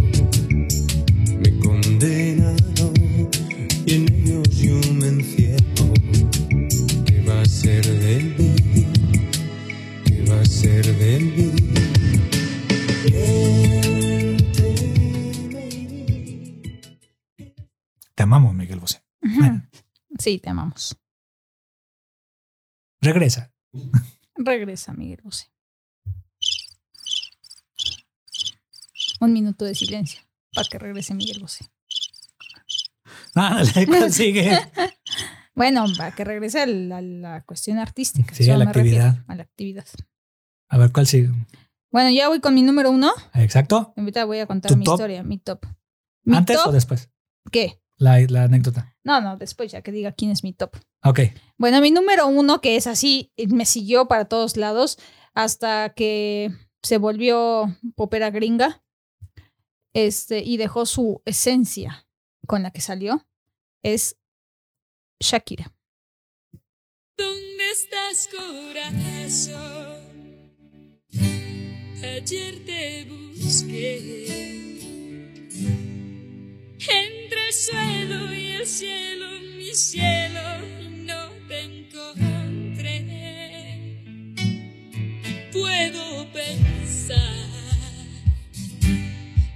[1.40, 2.92] Me condenado
[3.84, 5.92] y en ellos yo me encierro.
[7.04, 8.54] ¿Qué va a ser de mí?
[10.06, 11.52] ¿Qué va a ser de mí?
[18.14, 19.02] Te amamos, Miguel Bosé.
[20.18, 20.96] Sí, te amamos.
[23.00, 23.52] Regresa.
[24.36, 25.46] Regresa, Miguel Bosé.
[29.20, 30.20] Un minuto de silencio
[30.54, 31.66] para que regrese Miguel Bosé.
[33.34, 34.58] Ándale, ¿cuál sigue?
[35.54, 38.34] Bueno, para que regrese a la, la cuestión artística.
[38.34, 39.24] Sí, a la me refiero, actividad.
[39.28, 39.86] a la actividad.
[40.68, 41.30] A ver, ¿cuál sigue?
[41.90, 43.12] Bueno, ya voy con mi número uno.
[43.34, 43.92] Exacto.
[43.96, 44.94] Ahorita voy a contar ¿Tu mi top?
[44.94, 45.66] historia, mi top.
[46.24, 47.10] Mi ¿Antes top, o después?
[47.50, 47.80] ¿Qué?
[47.98, 48.96] La, la anécdota.
[49.04, 50.76] No, no, después ya que diga quién es mi top.
[51.04, 51.20] Ok.
[51.56, 54.98] Bueno, mi número uno, que es así, me siguió para todos lados
[55.34, 56.50] hasta que
[56.82, 58.82] se volvió popera gringa
[59.92, 62.06] este, y dejó su esencia
[62.46, 63.26] con la que salió,
[63.82, 64.16] es
[65.20, 65.74] Shakira.
[67.16, 69.98] ¿Dónde estás, corazón?
[72.02, 73.06] Ayer te
[73.40, 74.38] busqué.
[77.48, 80.40] El suelo y el cielo, mi cielo,
[80.82, 83.06] y no te encontré.
[85.50, 87.16] Puedo pensar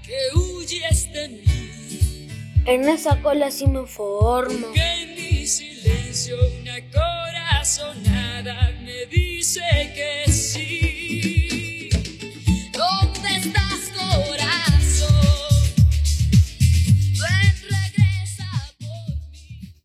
[0.02, 2.28] que huyes de mí.
[2.64, 4.72] En esa cola sí me formo.
[4.72, 9.60] Que en mi silencio una corazonada me dice
[9.94, 10.31] que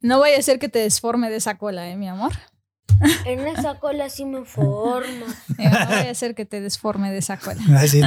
[0.07, 2.31] No vaya a ser que te desforme de esa cola, ¿eh, mi amor?
[3.25, 5.25] En esa cola sí me formo.
[5.59, 7.59] Eh, No vaya a ser que te desforme de esa cola.
[7.77, 8.01] Ay, sí.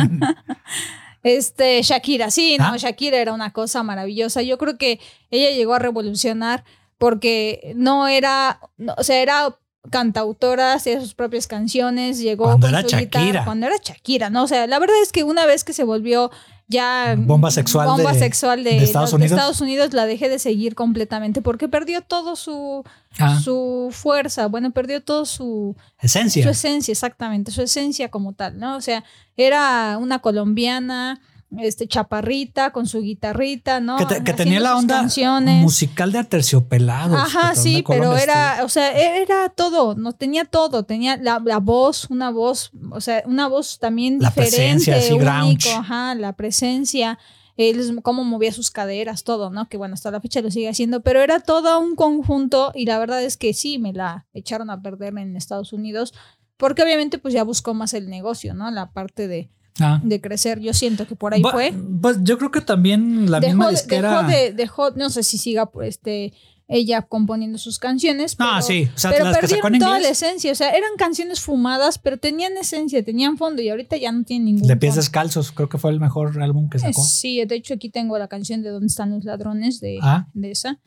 [1.23, 2.77] Este, Shakira, sí, no, Ah.
[2.79, 4.41] Shakira era una cosa maravillosa.
[4.43, 4.99] Yo creo que
[5.31, 6.65] ella llegó a revolucionar
[6.97, 9.55] porque no era, no, o sea, era
[9.91, 13.45] cantautora, hacía sus propias canciones, llegó Cuando con era su guitarra- Shakira.
[13.45, 14.43] cuando era Shakira, ¿no?
[14.45, 16.31] O sea, la verdad es que una vez que se volvió
[16.69, 19.33] ya Bomba sexual bomba de- sexual de, de Estados de Unidos.
[19.33, 22.85] Estados Unidos, la dejé de seguir completamente porque perdió todo su,
[23.19, 26.45] Ah, su fuerza, bueno, perdió todo su, esencia.
[26.45, 28.77] su esencia, exactamente, su esencia como tal, ¿no?
[28.77, 29.03] O sea,
[29.37, 31.21] era una colombiana,
[31.59, 33.97] este, chaparrita, con su guitarrita, ¿no?
[33.97, 35.63] que, te- que tenía la onda canciones.
[35.63, 37.19] musical de aterciopelados.
[37.21, 38.65] Ajá, sí, pero era, este.
[38.65, 43.01] o sea, e- era todo, no tenía todo, tenía la, la voz, una voz, o
[43.01, 47.19] sea, una voz también La diferente, presencia, así, único, ajá, la presencia,
[47.57, 49.69] él cómo movía sus caderas, todo, ¿no?
[49.69, 52.99] Que bueno, hasta la fecha lo sigue haciendo, pero era todo un conjunto y la
[52.99, 56.15] verdad es que sí, me la echaron a perder en Estados Unidos,
[56.57, 58.71] porque obviamente pues ya buscó más el negocio, ¿no?
[58.71, 60.01] La parte de, Ah.
[60.03, 61.73] de crecer, yo siento que por ahí fue.
[62.03, 64.11] Pues yo creo que también la misma Dejó, disquera.
[64.23, 66.33] dejó de, dejó, no sé si siga este
[66.73, 68.37] ella componiendo sus canciones.
[68.37, 68.89] Pero, Ah, sí.
[68.95, 70.53] O sea, pero las que sacó perdieron toda la esencia.
[70.53, 74.45] O sea, eran canciones fumadas, pero tenían esencia, tenían fondo y ahorita ya no tienen
[74.45, 77.03] ningún De pies descalzos, creo que fue el mejor álbum que sacó.
[77.03, 79.81] Sí, de hecho aquí tengo la canción de ¿Dónde están los ladrones?
[79.81, 80.29] de, Ah.
[80.33, 80.79] de esa.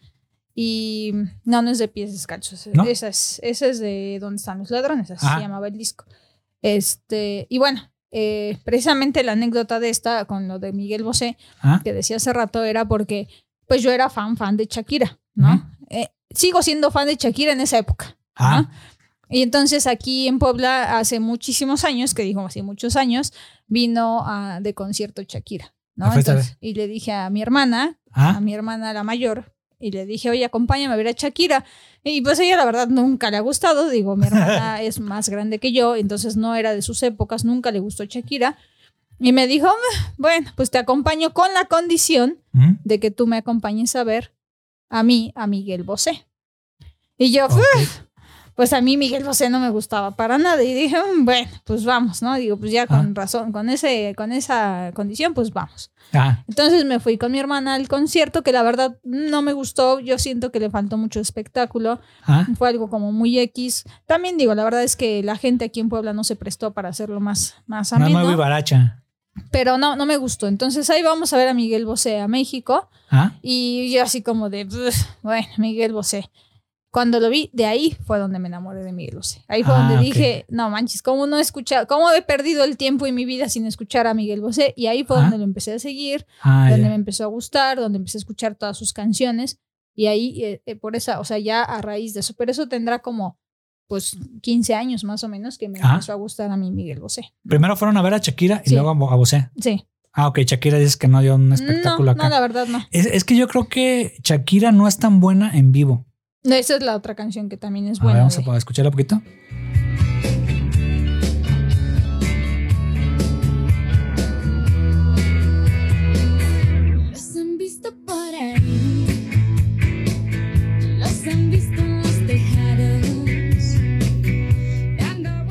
[0.55, 1.11] Y
[1.43, 2.69] no, no es de pies descalzos.
[2.73, 2.85] ¿No?
[2.85, 5.11] Esa, es, esa es de ¿Dónde están los ladrones?
[5.11, 5.35] Así Ah.
[5.35, 6.05] se llamaba el disco.
[6.61, 11.81] Este, y bueno, eh, precisamente la anécdota de esta con lo de Miguel Bosé, Ah,
[11.83, 13.27] que decía hace rato, era porque
[13.67, 15.67] pues yo era fan, fan de Shakira, ¿no?
[15.89, 18.15] Eh, sigo siendo fan de Shakira en esa época.
[18.35, 18.69] ah, ¿no?
[19.29, 23.33] Y entonces aquí en Puebla, hace muchísimos años, que digo hace muchos años,
[23.65, 26.05] vino a, de concierto Shakira, ¿no?
[26.05, 28.41] A Entonces, y le dije a mi hermana, a ah.
[28.41, 29.52] mi hermana la mayor,
[29.83, 31.65] y le dije, oye, acompáñame a ver a Shakira.
[32.03, 35.59] Y pues ella la verdad nunca le ha gustado, digo, mi hermana es más grande
[35.59, 38.57] que yo, entonces no era de sus épocas, nunca le gustó Shakira.
[39.19, 43.25] Y me dijo, "Ah, bueno, pues te acompaño con la condición Mm, de que tú
[43.27, 44.31] me acompañes a ver
[44.89, 46.25] a mí, a Miguel Bosé.
[47.17, 47.57] Y yo, ok.
[48.55, 51.83] Pues a mí Miguel Bosé no me gustaba para nada y dije, "Mm, bueno, pues
[51.85, 52.35] vamos, ¿no?
[52.35, 55.91] Digo, pues ya con razón, con ese con esa condición, pues vamos.
[56.13, 59.99] Ah, Entonces me fui con mi hermana al concierto que la verdad no me gustó,
[59.99, 62.45] yo siento que le faltó mucho espectáculo, ah.
[62.57, 63.83] fue algo como muy X.
[64.05, 66.89] También digo, la verdad es que la gente aquí en Puebla no se prestó para
[66.89, 68.99] hacerlo más más No ameno, muy vivaracha.
[69.49, 70.47] pero no no me gustó.
[70.47, 72.89] Entonces ahí vamos a ver a Miguel Bosé a México.
[73.09, 76.29] Ah, Y yo así como de, "Ugh, bueno, Miguel Bosé.
[76.93, 79.43] Cuando lo vi, de ahí fue donde me enamoré de Miguel Bosé.
[79.47, 80.01] Ahí fue Ah, donde ok.
[80.01, 81.87] dije, no manches, ¿cómo no he escuchado?
[81.87, 84.75] ¿Cómo he perdido el tiempo en mi vida sin escuchar a Miguel Bosé?
[84.77, 85.21] Y ahí fue Ah.
[85.21, 86.89] donde lo empecé a seguir, ah, donde ya.
[86.89, 89.57] me empezó a gustar, donde empecé a escuchar todas sus canciones.
[89.95, 92.35] Y ahí, eh, eh, por esa, o sea, ya a raíz de eso.
[92.37, 93.39] Pero eso tendrá como,
[93.87, 95.93] pues, 15 años más o menos que me Ah.
[95.93, 97.33] empezó a gustar a mí Miguel Bosé.
[97.47, 98.75] Primero fueron a ver a Shakira y Sí.
[98.75, 99.49] luego a Bosé.
[99.59, 99.87] Sí.
[100.13, 102.23] Ah, ok, Shakira dices que no dio un espectáculo no, acá.
[102.25, 102.85] no, la verdad no.
[102.91, 106.05] Es, es que yo creo que Shakira no es tan buena en vivo.
[106.43, 108.19] No, Esa es la otra canción que también es A ver, buena.
[108.19, 109.21] vamos de- a escucharla un poquito.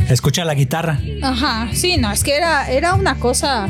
[0.08, 1.00] Escucha la guitarra.
[1.22, 3.66] Ajá, sí, no, es que era, era una cosa.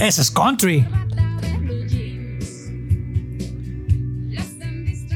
[0.00, 0.86] Ese es country.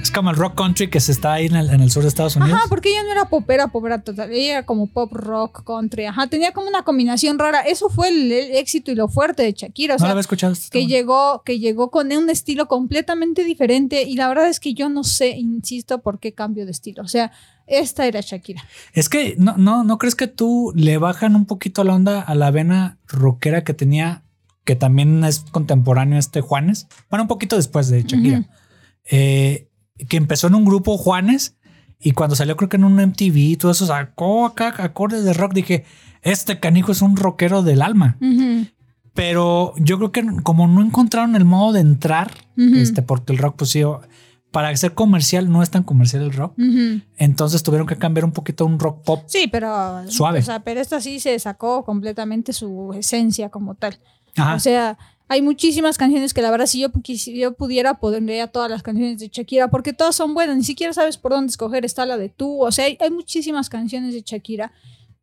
[0.02, 2.08] Es como el rock country que se está ahí en el, en el sur de
[2.08, 2.58] Estados Unidos.
[2.58, 4.30] Ajá, porque ella no era popera, popera total.
[4.30, 6.04] Ella era como pop rock, country.
[6.04, 7.62] Ajá, tenía como una combinación rara.
[7.62, 9.94] Eso fue el, el éxito y lo fuerte de Shakira.
[9.94, 10.54] O no la sea, había escuchado.
[10.70, 14.02] que llegó, que llegó con un estilo completamente diferente.
[14.02, 17.02] Y la verdad es que yo no sé, insisto, por qué cambio de estilo.
[17.02, 17.32] O sea,
[17.66, 18.62] esta era Shakira.
[18.92, 22.34] Es que no, no, ¿no crees que tú le bajan un poquito la onda a
[22.34, 24.23] la vena rockera que tenía,
[24.64, 26.86] que también es contemporáneo este Juanes?
[27.10, 28.44] Bueno, un poquito después de Shakira.
[29.10, 29.68] Eh,
[30.08, 31.56] que empezó en un grupo Juanes
[32.00, 35.32] y cuando salió creo que en un MTV y todo eso sacó acá acordes de
[35.32, 35.52] rock.
[35.54, 35.84] Dije,
[36.22, 38.16] este canijo es un rockero del alma.
[38.20, 38.66] Ujú,
[39.14, 43.56] Pero yo creo que como no encontraron el modo de entrar, este, porque el rock,
[43.58, 43.82] pues sí,
[44.50, 46.54] para ser comercial no es tan comercial el rock.
[47.16, 49.22] Entonces tuvieron que cambiar un poquito un rock pop.
[49.26, 50.08] Sí, pero.
[50.08, 50.40] Suave.
[50.40, 53.98] O sea, pero esta sí se sacó completamente su esencia como tal.
[54.36, 54.54] Ajá.
[54.54, 58.70] O sea, hay muchísimas canciones que la verdad si yo, si yo pudiera pondría todas
[58.70, 62.04] las canciones de Shakira porque todas son buenas, ni siquiera sabes por dónde escoger, está
[62.04, 64.72] la de tú, o sea, hay, hay muchísimas canciones de Shakira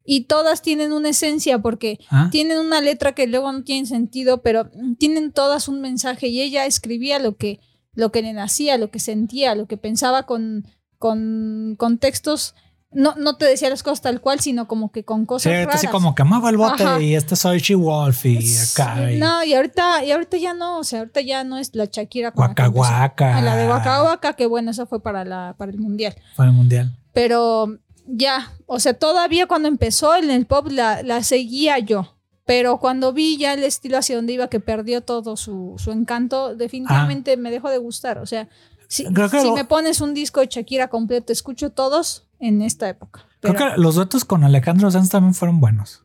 [0.03, 2.29] y todas tienen una esencia porque Ah.
[2.31, 6.65] tienen una letra que luego no tiene sentido, pero tienen todas un mensaje y ella
[6.65, 7.59] escribía lo que
[7.93, 10.65] lo que le nacía, lo que sentía, lo que pensaba con
[10.97, 12.55] con contextos
[12.93, 15.65] no, no te decía las cosas tal cual, sino como que con Sí, cosas ahorita
[15.67, 15.75] raras.
[15.83, 17.01] así como que amaba el bote Ajá.
[17.01, 18.95] y este soy She Wolf y acá.
[19.07, 21.73] Sí, y No, y ahorita, y ahorita ya no, o sea, ahorita ya no es
[21.73, 22.69] la Shakira con la.
[22.69, 23.37] Waka.
[23.37, 26.15] Ah, La de Waka, que bueno, esa fue para la, para el mundial.
[26.35, 26.97] Fue el mundial.
[27.13, 27.77] Pero
[28.07, 32.15] ya, o sea, todavía cuando empezó en el pop la, la seguía yo.
[32.45, 36.55] Pero cuando vi ya el estilo hacia donde iba, que perdió todo su, su encanto,
[36.55, 38.17] definitivamente me dejó de gustar.
[38.17, 38.49] O sea,
[38.89, 43.25] si, lo- me pones un disco de Shakira completo, escucho todos en esta época.
[43.39, 46.03] Creo que los duetos con Alejandro Sanz también fueron buenos.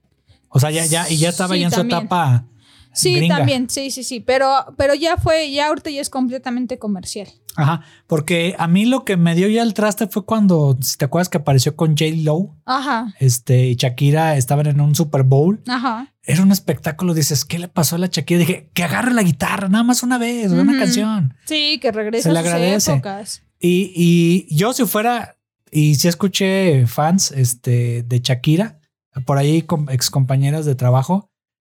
[0.49, 2.45] O sea, ya, ya, y ya estaba Sí, ya en su etapa.
[2.93, 3.37] Sí, gringa.
[3.37, 4.21] también, sí, sí, sí.
[4.21, 7.29] Pero, pero ya fue, ya ahorita ya es completamente comercial.
[7.55, 7.83] Ajá.
[8.07, 11.29] Porque a mí lo que me dio ya el traste fue cuando, si te acuerdas
[11.29, 12.05] que apareció con J.
[12.23, 15.61] Lowe, Ajá, este, y Shakira estaban en un Super Bowl.
[15.69, 16.15] ajá.
[16.23, 17.13] Era un espectáculo.
[17.15, 18.41] Dices, ¿qué le pasó a la Shakira?
[18.41, 21.35] Dije, que agarre la guitarra, nada más una vez, una canción.
[21.45, 22.93] Sí, que regresa Se le a sus agradece.
[22.95, 23.43] épocas.
[23.61, 25.36] Y, y yo si fuera,
[25.71, 28.81] y si escuché fans este, de Shakira,
[29.25, 31.31] por ahí ex compañeras de trabajo.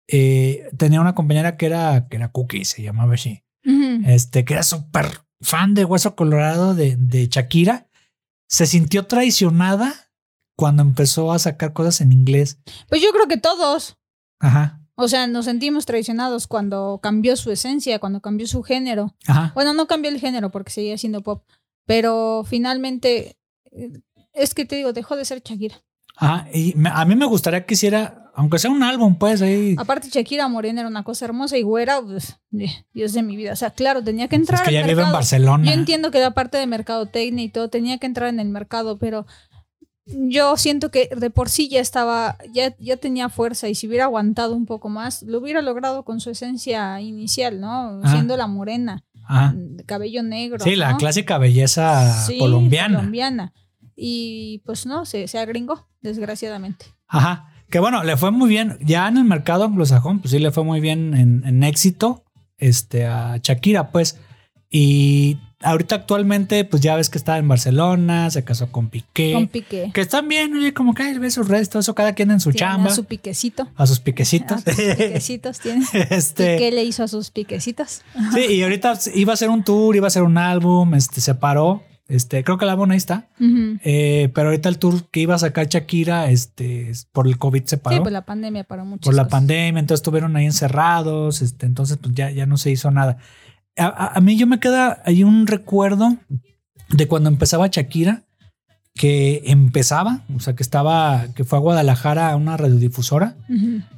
[0.09, 3.43] eh, tenía una compañera que era, que era Cookie, se llamaba así.
[4.05, 5.07] Este, que era súper
[5.41, 7.87] fan de Hueso Colorado de, de Shakira.
[8.49, 9.93] Se sintió traicionada
[10.55, 12.59] cuando empezó a sacar cosas en inglés.
[12.87, 13.97] Pues yo creo que todos.
[14.39, 19.15] Ajá, O sea, nos sentimos traicionados cuando cambió su esencia, cuando cambió su género.
[19.27, 19.51] ajá.
[19.53, 21.43] Bueno, no cambió el género porque seguía siendo pop,
[21.85, 23.37] pero finalmente
[24.33, 25.75] es que te digo, dejó de ser Shakira.
[26.19, 29.75] Ajá, y me- a mí me gustaría que hiciera, aunque sea un álbum, pues ahí.
[29.77, 32.39] Aparte, Shakira Morena era una cosa hermosa y güera, pues,
[32.93, 33.53] Dios de mi vida.
[33.53, 35.11] O sea, claro, tenía que entrar Es que ya vive en.
[35.11, 35.63] Barcelona.
[35.65, 38.97] Yo entiendo que la parte de mercadotecnia y todo tenía que entrar en el mercado,
[38.97, 39.27] pero
[40.07, 44.05] yo siento que de por sí ya estaba, ya, ya tenía fuerza y si hubiera
[44.05, 47.99] aguantado un poco más, lo hubiera logrado con su esencia inicial, ¿no?
[48.01, 48.13] Ajá.
[48.13, 49.03] Siendo la morena,
[49.53, 50.63] de cabello negro.
[50.63, 50.97] Sí, la ¿no?
[50.97, 52.97] clásica belleza Sí, colombiana.
[52.99, 53.53] colombiana.
[53.99, 56.85] Y pues no, se, se agringó, desgraciadamente.
[57.07, 57.51] Ajá.
[57.69, 58.77] Que bueno, le fue muy bien.
[58.79, 62.23] Ya en el mercado anglosajón, pues sí le fue muy bien en, en éxito
[62.57, 64.17] este, a Shakira, pues.
[64.69, 69.33] Y ahorita actualmente, pues ya ves que está en Barcelona, se casó con Piqué.
[69.33, 69.91] Con pique.
[69.93, 72.39] que están bien, oye, como que ay, ve sus redes, todo eso, cada quien en
[72.39, 73.67] su chamba, A su piquecito.
[73.75, 74.65] a sus piquecitos.
[74.67, 75.85] A sus piquecitos tiene.
[76.09, 78.01] este, ¿Y qué le hizo a sus piquecitos?
[78.33, 81.35] sí, y ahorita iba a hacer un tour, iba a hacer un álbum, este, se
[81.35, 81.83] paró.
[82.09, 83.27] Este, creo que el álbum ahí está.
[83.83, 87.77] Eh, pero ahorita el tour que iba a sacar Shakira, este, por el COVID se
[87.77, 87.97] paró.
[87.97, 89.05] Sí, pues la pandemia para muchos.
[89.05, 92.91] por la pandemia, entonces estuvieron ahí encerrados, este, entonces pues ya, ya no se hizo
[92.91, 93.17] nada.
[93.77, 96.15] A, a- a mí yo me queda ahí un recuerdo
[96.89, 98.23] de cuando empezaba Shakira,
[98.97, 103.35] que empezaba, o sea, que estaba, que fue a Guadalajara a una radiodifusora.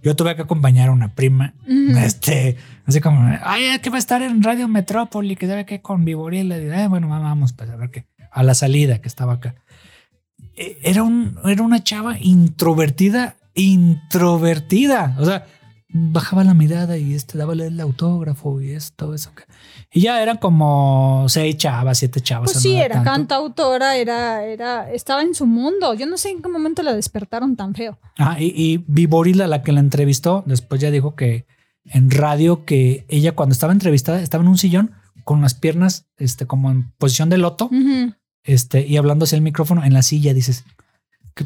[0.04, 1.54] Yo tuve que acompañar a una prima,
[1.98, 6.06] este, así como, ay, que va a estar en Radio Metrópoli, que sabe que con
[6.06, 6.52] Viboril.
[6.52, 9.56] "Eh, bueno, vamos, pues a ver qué, a la salida que estaba acá.
[10.56, 15.16] Eh, Era, un, era una chava introvertida, introvertida.
[15.20, 15.46] O sea,
[15.92, 19.32] bajaba la mirada y este daba el autógrafo y esto, eso.
[19.92, 22.52] Y ya eran como seis chavas, siete chavas.
[22.52, 23.12] Pues sí, no era tanto.
[23.12, 25.96] cantautora, era, era, estaba en su mundo.
[25.96, 27.98] Yo no sé en qué momento la despertaron tan feo.
[28.18, 31.46] Ajá, y, y Viboril, a la que la entrevistó, después ya dijo que
[31.86, 34.92] en radio que ella cuando estaba entrevistada estaba en un sillón
[35.24, 37.70] con las piernas este, como en posición de loto
[38.44, 40.34] este, y hablando hacia el micrófono en la silla.
[40.34, 40.66] Dices,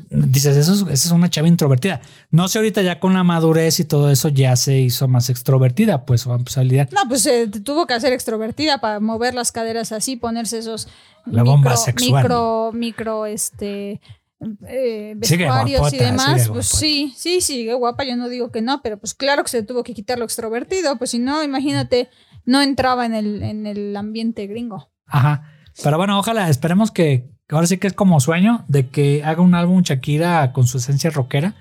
[0.10, 2.02] dices, eso es, esa es una chava introvertida.
[2.32, 6.06] No sé, ahorita ya con la madurez y todo eso ya se hizo más extrovertida,
[6.06, 6.90] pues vamos a lidiar.
[6.92, 10.88] No, pues eh, tuvo que hacer extrovertida para mover las caderas así, ponerse esos
[11.26, 12.24] La bomba sexual.
[12.24, 14.02] micro, micro, este
[14.68, 16.42] eh, Sigue vestuarios y guapota, demás.
[16.42, 19.50] sigue pues sí, sí, sigue guapa, yo no digo que no, pero pues claro que
[19.50, 22.10] se tuvo que quitar lo extrovertido, pues si no, imagínate,
[22.46, 24.92] no entraba en el, en el ambiente gringo.
[25.06, 25.50] Ajá.
[25.82, 29.54] Pero bueno, ojalá, esperemos que ahora sí que es como sueño de que haga un
[29.56, 31.56] álbum Shakira con su esencia rockera,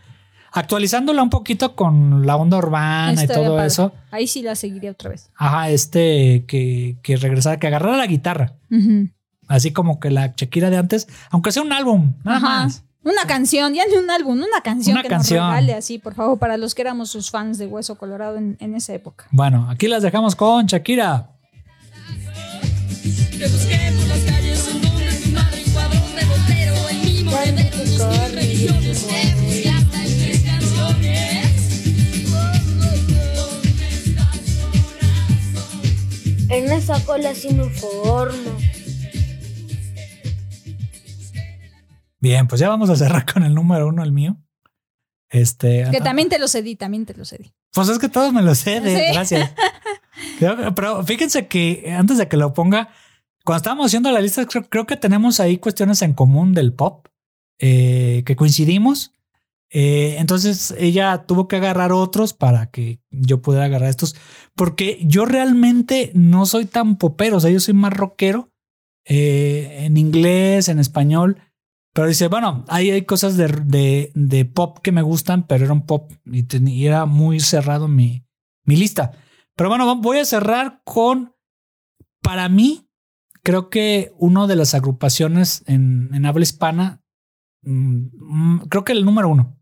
[0.53, 3.67] actualizándola un poquito con la onda urbana y todo padre.
[3.67, 3.93] eso.
[4.11, 5.31] Ahí sí la seguiría otra vez.
[5.37, 9.09] Ajá, este que, que regresara, que agarrara la guitarra, Ujú.
[9.49, 12.49] así como que la Shakira de antes, aunque sea un álbum, nada Ajá.
[12.65, 12.85] más.
[13.05, 15.41] Una canción, ya ni un álbum, una canción Una que canción.
[15.41, 18.57] nos regale así, por favor, para los que éramos sus fans de Hueso Colorado en,
[18.61, 19.25] en esa época.
[19.33, 21.31] Bueno, aquí las dejamos con Shakira.
[23.39, 24.21] Que busqué por las
[36.53, 38.59] En esa cola sí me formo.
[42.21, 44.37] Bien, pues ya vamos a cerrar con el número uno, el mío.
[45.31, 47.55] Este, Que ah, también te lo cedí, también te lo cedí.
[47.73, 48.71] Pues es que todos me lo Sí.
[48.75, 49.51] gracias.
[50.39, 52.91] Pero fíjense que antes de que lo ponga,
[53.45, 57.09] cuando estábamos haciendo la lista, creo, creo que tenemos ahí cuestiones en común del pop,
[57.59, 59.13] eh, que coincidimos.
[59.75, 64.15] Eh, entonces ella tuvo que agarrar otros para que yo pudiera agarrar estos,
[64.55, 68.53] porque yo realmente no soy tan popero, o sea, yo soy más rockero
[69.07, 71.39] eh, en inglés, en español.
[71.95, 75.85] Pero dice, bueno, ahí hay cosas de, de, pop que me gustan, pero era un
[75.85, 78.25] pop y, era muy cerrado mi,
[78.65, 79.13] mi lista.
[79.57, 81.35] Pero bueno, voy a cerrar con,
[82.23, 82.89] para mí,
[83.43, 87.03] creo que una de las agrupaciones en, en habla hispana,
[87.63, 89.62] mm, mm, creo que el número uno,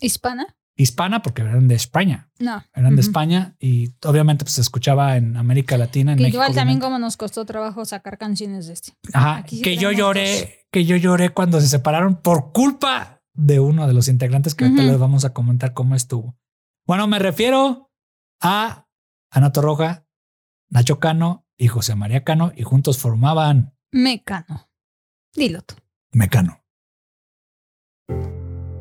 [0.00, 0.56] ¿Hispana?
[0.76, 2.64] hispana, porque eran de España, No.
[2.74, 3.02] eran de.
[3.02, 6.36] España y obviamente pues se escuchaba en América Latina, en Que México.
[6.36, 6.84] igual también obviamente.
[6.86, 8.92] como nos costó trabajo sacar canciones de este.
[9.12, 13.86] Ajá, Aquí que yo lloré, que yo lloré cuando se separaron por culpa de uno
[13.86, 14.90] de los integrantes que ahorita Ujú.
[14.90, 16.34] les vamos a comentar cómo estuvo.
[16.86, 17.90] Bueno, me refiero
[18.40, 18.86] a
[19.30, 20.06] Ana Torroja,
[20.70, 24.70] Nacho Cano y José María Cano y juntos formaban Mecano.
[25.34, 25.74] Dilo tú.
[26.12, 26.59] Mecano.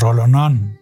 [0.00, 0.80] Rolonón.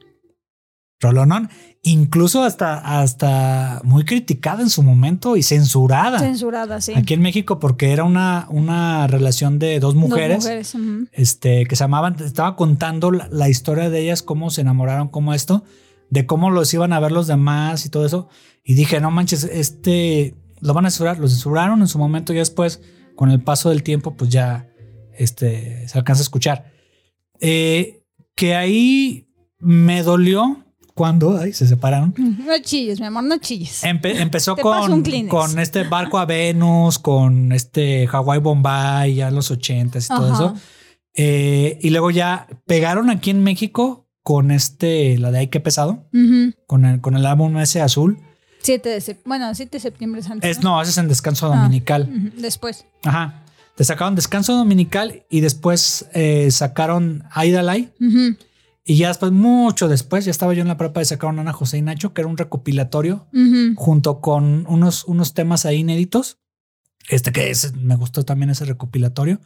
[1.01, 1.51] Rolonón.
[1.83, 6.19] Incluso hasta, hasta muy criticada en su momento y censurada.
[6.19, 6.93] Censurada, sí.
[6.97, 10.47] Aquí en México porque era una, una relación de dos Dos mujeres,
[11.13, 12.17] este, que se amaban.
[12.21, 15.65] Estaba contando la, la historia de ellas, cómo se enamoraron, cómo esto,
[16.11, 18.29] de cómo los iban a ver los demás y todo eso.
[18.65, 21.19] Y dije, no manches, este, lo van a censurar.
[21.19, 22.83] Lo censuraron en su momento y después,
[23.17, 24.69] con el paso del tiempo, pues ya
[25.17, 26.73] este, se alcanza a escuchar.
[27.41, 27.98] Eh,
[28.39, 29.27] que ahí
[29.59, 30.65] me dolió
[30.95, 32.15] cuando ay, se separaron.
[32.17, 33.83] No chilles, mi amor, no chilles.
[33.83, 39.51] Empe- empezó con, con este barco a Venus, con este Hawaii Bombay, ya en los
[39.51, 40.55] ochentas y todo eso.
[41.15, 46.09] Eh, y luego ya pegaron aquí en México con este, la de Ay, qué pesado,
[46.67, 48.19] con el, con el álbum ese azul.
[48.63, 49.29] 7 de septiembre.
[49.29, 50.49] Bueno, 7 de septiembre es antes.
[50.59, 51.57] Es, no, ese es en descanso Ah.
[51.57, 52.33] dominical.
[52.37, 52.85] Después.
[53.05, 53.43] Ajá.
[53.79, 57.95] Te sacaron descanso dominical y después eh, sacaron Aidalay.
[58.01, 58.37] Ujú,
[58.85, 61.79] Y ya después, mucho después, ya estaba yo en la prepa de sacaron Ana José
[61.79, 63.29] y Nacho, que era un recopilatorio
[63.77, 66.39] junto con unos, unos temas ahí inéditos.
[67.09, 69.41] Este que es, me gustó también ese recopilatorio.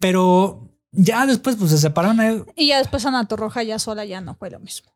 [0.00, 2.46] Pero ya después, pues se separaron.
[2.56, 4.90] Y ya después Ana Torroja ya sola ya no fue lo mismo.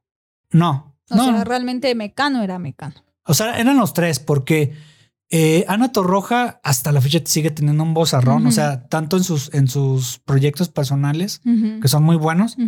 [0.51, 1.25] No, O no.
[1.25, 2.95] sea, realmente Mecano era Mecano.
[3.25, 4.75] O sea, eran los tres, porque
[5.35, 8.43] eh, Ana Torroja hasta la fecha sigue teniendo un vozarrón.
[8.43, 8.49] Ujú.
[8.49, 11.41] O sea, tanto en sus, en sus proyectos personales,
[11.81, 12.59] que son muy buenos,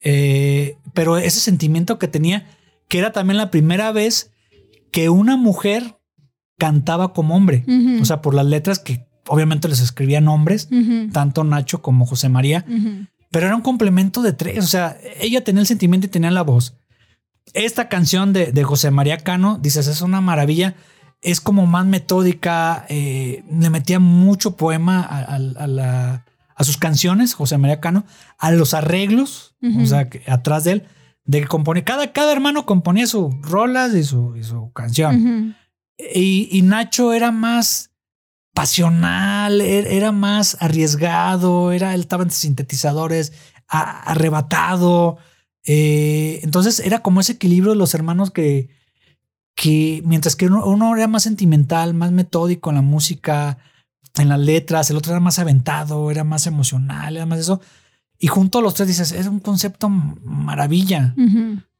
[0.00, 2.46] eh, pero ese sentimiento que tenía,
[2.86, 4.30] que era también la primera vez
[4.92, 5.98] que una mujer
[6.56, 7.64] cantaba como hombre.
[8.00, 10.68] O sea, por las letras que obviamente les escribían hombres,
[11.12, 12.64] tanto Nacho como José María,
[13.32, 14.62] pero era un complemento de tres.
[14.62, 16.76] O sea, ella tenía el sentimiento y tenía la voz.
[17.54, 20.76] Esta canción de, de José María Cano, dices, es una maravilla.
[21.24, 26.24] Es como más metódica, eh, le metía mucho poema a, a- a la-
[26.56, 28.04] a sus canciones, José María Cano,
[28.38, 30.82] a los arreglos, o sea, que atrás de él,
[31.24, 35.56] de que componía, cada, cada hermano componía sus rolas y su, y su canción.
[35.98, 37.90] Y, y Nacho era más
[38.52, 43.32] pasional, er- era más arriesgado, era, él estaba en sintetizadores,
[43.68, 45.16] arrebatado.
[45.66, 48.68] eh, entonces era como ese equilibrio de los hermanos que,
[49.54, 53.58] que mientras que uno, uno era más sentimental, más metódico en la música,
[54.16, 57.60] en las letras, el otro era más aventado, era más emocional, era más eso.
[58.18, 61.14] Y junto a los tres dices, es un concepto maravilla.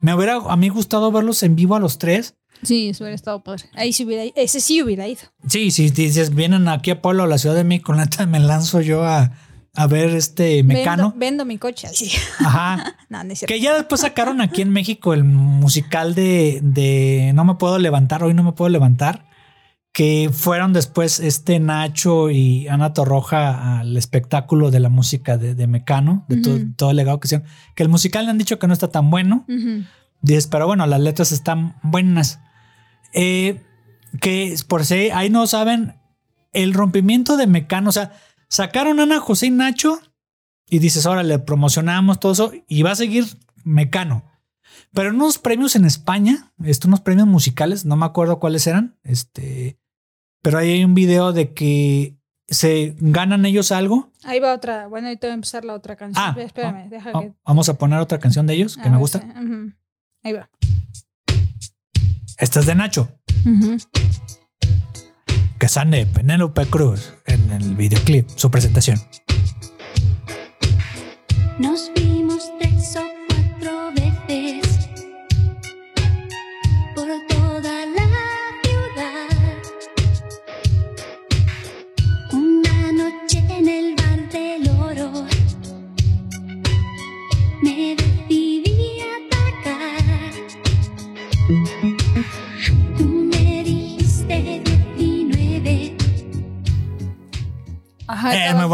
[0.00, 2.36] Me hubiera a mí gustado verlos en vivo a los tres.
[2.62, 3.64] Sí, eso hubiera estado padre.
[3.74, 5.22] Ahí sí hubiera ese sí hubiera ido.
[5.48, 8.80] Sí, sí, dices, vienen aquí a Pueblo, a la Ciudad de México, neta me lanzo
[8.80, 9.32] yo a,
[9.74, 11.10] a ver este mecano.
[11.10, 12.10] Vendo, vendo mi coche así.
[12.38, 12.96] Ajá.
[13.08, 13.52] no, no es cierto.
[13.52, 18.22] Que ya después sacaron aquí en México el musical de, de No me puedo levantar,
[18.22, 19.26] hoy no me puedo levantar.
[19.92, 25.66] Que fueron después este Nacho y Ana Torroja al espectáculo de la música de, de
[25.68, 27.46] Mecano, de todo, todo el legado que hicieron.
[27.76, 29.44] Que el musical le han dicho que no está tan bueno.
[30.20, 32.40] Dices, pero bueno, las letras están buenas.
[33.12, 33.60] Eh,
[34.20, 35.94] que por si ahí no saben,
[36.52, 38.12] el rompimiento de Mecano, o sea,
[38.54, 40.00] sacaron a Ana José y Nacho
[40.68, 43.26] y dices, ahora le promocionamos todo eso y va a seguir
[43.64, 44.24] Mecano.
[44.92, 48.96] Pero en unos premios en España, esto, unos premios musicales, no me acuerdo cuáles eran,
[49.02, 49.78] este,
[50.42, 54.12] pero ahí hay un video de que se ganan ellos algo.
[54.22, 54.86] Ahí va otra.
[54.86, 56.24] Bueno, ahorita va a empezar la otra canción.
[56.24, 57.32] Ah, Espérame, deja que.
[57.44, 59.20] Vamos a poner otra canción de ellos que a me ver, gusta.
[59.20, 59.72] sí.
[60.22, 60.48] Ahí va.
[62.38, 63.08] Esta es de Nacho.
[65.64, 69.00] Que sale Penélope Cruz en el videoclip, su presentación.
[71.58, 71.90] Nos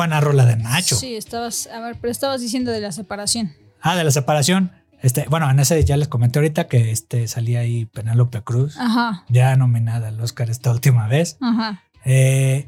[0.00, 0.96] buena rola de Nacho.
[0.96, 1.66] Sí, estabas.
[1.68, 3.52] A ver, pero estabas diciendo de la separación.
[3.82, 4.72] Ah, de la separación.
[5.02, 9.24] Este, bueno, en ese ya les comenté ahorita que este salía ahí Penélope Cruz, Ajá.
[9.28, 11.36] ya nominada al Oscar esta última vez.
[11.40, 11.82] Ajá.
[12.04, 12.66] Eh,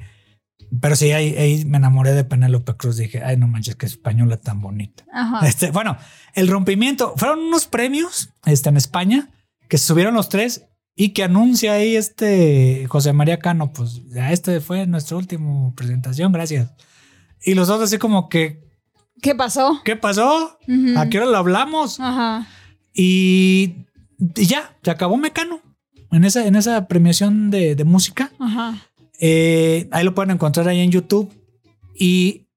[0.81, 2.97] Pero sí, ahí, ahí me enamoré de Penélope Cruz.
[2.97, 5.05] Dije, ay, no manches, que española tan bonita.
[5.13, 5.47] Ajá.
[5.47, 5.97] Este, bueno,
[6.35, 7.15] el rompimiento.
[7.17, 9.29] Fueron unos premios este, en España
[9.69, 13.73] que se subieron los tres y que anuncia ahí este José María Cano.
[13.75, 16.71] Pues ya este fue nuestra última presentación, gracias.
[17.45, 18.63] Y los dos así como que,
[19.21, 19.81] ¿Qué pasó?
[19.85, 20.59] ¿qué pasó?
[20.67, 20.99] Ujú.
[20.99, 22.01] ¿A qué hora lo hablamos?
[22.01, 22.49] Ajá.
[22.93, 23.87] Y,
[24.37, 25.61] y ya, se acabó Mecano
[26.11, 28.33] en esa, en esa premiación de, de música.
[28.39, 28.75] Ajá.
[29.21, 31.33] Eh, ahí lo pueden encontrar ahí en YouTube.
[31.95, 32.49] Y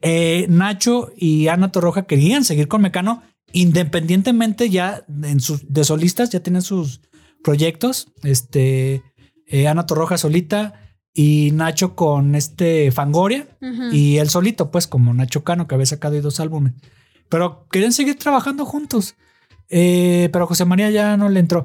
[0.00, 3.22] eh, Nacho y Ana Torroja querían seguir con Mecano,
[3.52, 7.00] independientemente ya en sus, de solistas, ya tienen sus
[7.42, 8.12] proyectos.
[8.22, 9.02] Este,
[9.48, 10.85] eh, Ana Torroja solita
[11.18, 13.48] y Nacho con este Fangoria
[13.90, 16.74] y él solito, pues como Nacho Cano, que había sacado dos álbumes.
[17.30, 19.14] Pero querían seguir trabajando juntos.
[19.70, 21.64] Eh, pero José María ya no le entró.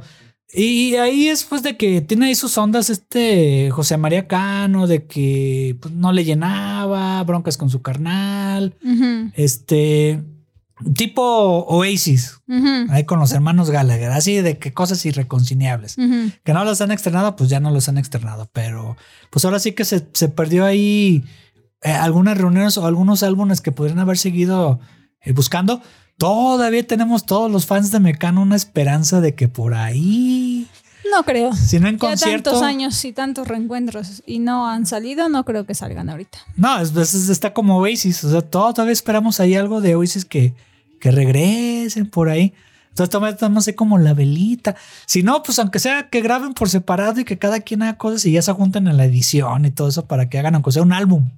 [0.54, 5.06] Y ahí es pues de que tiene ahí sus ondas este José María Cano, de
[5.06, 8.76] que pues, no le llenaba, broncas con su carnal,
[9.34, 10.24] este
[10.96, 12.40] tipo Oasis,
[12.90, 15.96] ahí con los hermanos Gallagher, así de que cosas irreconciliables.
[16.44, 18.98] Que no los han externado, pues ya no los han externado, pero
[19.30, 21.24] pues ahora sí que se, se perdió ahí
[21.84, 24.80] eh, algunas reuniones o algunos álbumes que podrían haber seguido
[25.22, 25.82] eh, buscando.
[26.18, 30.68] Todavía tenemos todos los fans de Mecano una esperanza de que por ahí,
[31.12, 31.52] No creo.
[31.56, 32.52] si no en Ya concierto.
[32.52, 36.38] tantos años y tantos reencuentros y no han salido, no creo que salgan ahorita.
[36.58, 38.24] No, es, es- está como Oasis.
[38.24, 40.54] O sea, todavía esperamos ahí algo de Oasis que,
[41.02, 42.54] que regresen por ahí.
[42.90, 44.76] Entonces todavía estamos así como la velita.
[45.06, 48.26] Si no, pues aunque sea que graben por separado y que cada quien haga cosas
[48.26, 50.84] y ya se junten en la edición y todo eso para que hagan aunque sea
[50.84, 51.30] un álbum.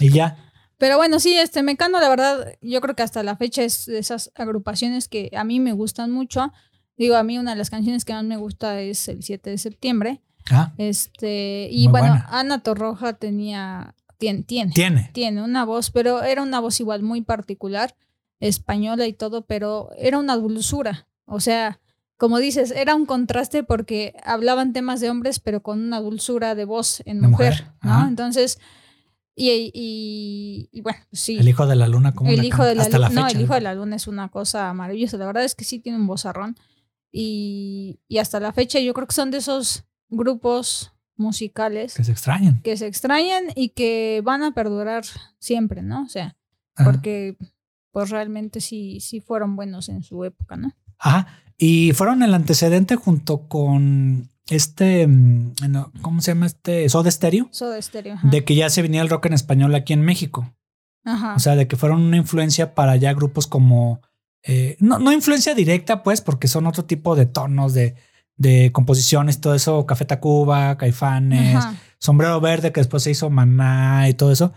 [0.00, 0.36] Y ya.
[0.76, 3.98] Pero bueno, sí, este Mecano, la verdad, yo creo que hasta la fecha es de
[3.98, 6.52] esas agrupaciones que a mí me gustan mucho.
[6.96, 9.58] Digo, a mí una de las canciones que más me gusta es el 7 de
[9.58, 10.20] septiembre.
[10.50, 12.26] Ah, Este, y bueno, buena.
[12.30, 15.10] Ana Torroja tenía, tiene, tiene, tiene.
[15.14, 17.94] tiene una voz, pero era una voz igual muy particular,
[18.40, 21.08] española y todo, pero era una dulzura.
[21.24, 21.80] O sea,
[22.16, 26.64] como dices, era un contraste porque hablaban temas de hombres, pero con una dulzura de
[26.64, 27.92] voz en De mujer, mujer, ¿no?
[27.92, 28.08] ajá.
[28.08, 28.58] Entonces,
[29.34, 31.38] y, y, y bueno, sí.
[31.38, 33.36] El hijo de la luna, como El hijo de la hasta la no, fecha.
[33.38, 35.16] el hijo de la luna es una cosa maravillosa.
[35.16, 36.56] La verdad es que sí tiene un vozarrón.
[37.12, 42.12] Y, y hasta la fecha yo creo que son de esos grupos musicales Que se
[42.12, 42.60] extrañan.
[42.62, 45.04] que se extrañan y que van a perdurar
[45.38, 46.02] siempre, ¿no?
[46.04, 46.36] O sea,
[46.76, 46.90] Ajá.
[46.90, 47.36] porque
[47.90, 50.72] pues realmente sí, sí fueron buenos en su época, ¿no?
[50.98, 51.26] Ajá.
[51.56, 55.54] Y fueron el antecedente junto con este, mm,
[56.02, 56.88] ¿cómo se llama este?
[56.88, 57.48] Soda Stereo.
[57.50, 58.14] Soda Stereo.
[58.14, 58.28] ajá.
[58.28, 60.54] De que ya se venía el rock en español aquí en México.
[61.04, 61.34] Ajá.
[61.34, 64.00] O sea, de que fueron una influencia para ya grupos como.
[64.42, 67.94] eh, no, no influencia directa, pues, porque son otro tipo de tonos, de,
[68.36, 69.84] de composiciones, todo eso.
[69.86, 71.74] Café Tacuba, Caifanes, Ajá.
[71.98, 74.52] Sombrero Verde, que después se hizo Maná y todo eso.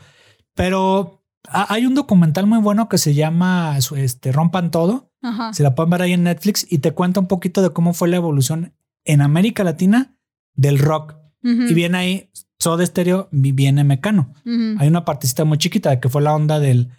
[0.54, 5.12] Pero hay un documental muy bueno que se llama este, Rompan Todo.
[5.22, 5.54] Ajá.
[5.54, 8.10] Se la pueden ver ahí en Netflix y te cuenta un poquito de cómo fue
[8.10, 8.74] la evolución
[9.06, 10.16] en América Latina
[10.54, 11.16] del rock.
[11.44, 12.30] Y viene ahí
[12.60, 14.34] Soda Stereo, viene Mecano.
[14.78, 16.90] Hay una partecita muy chiquita que fue la onda del,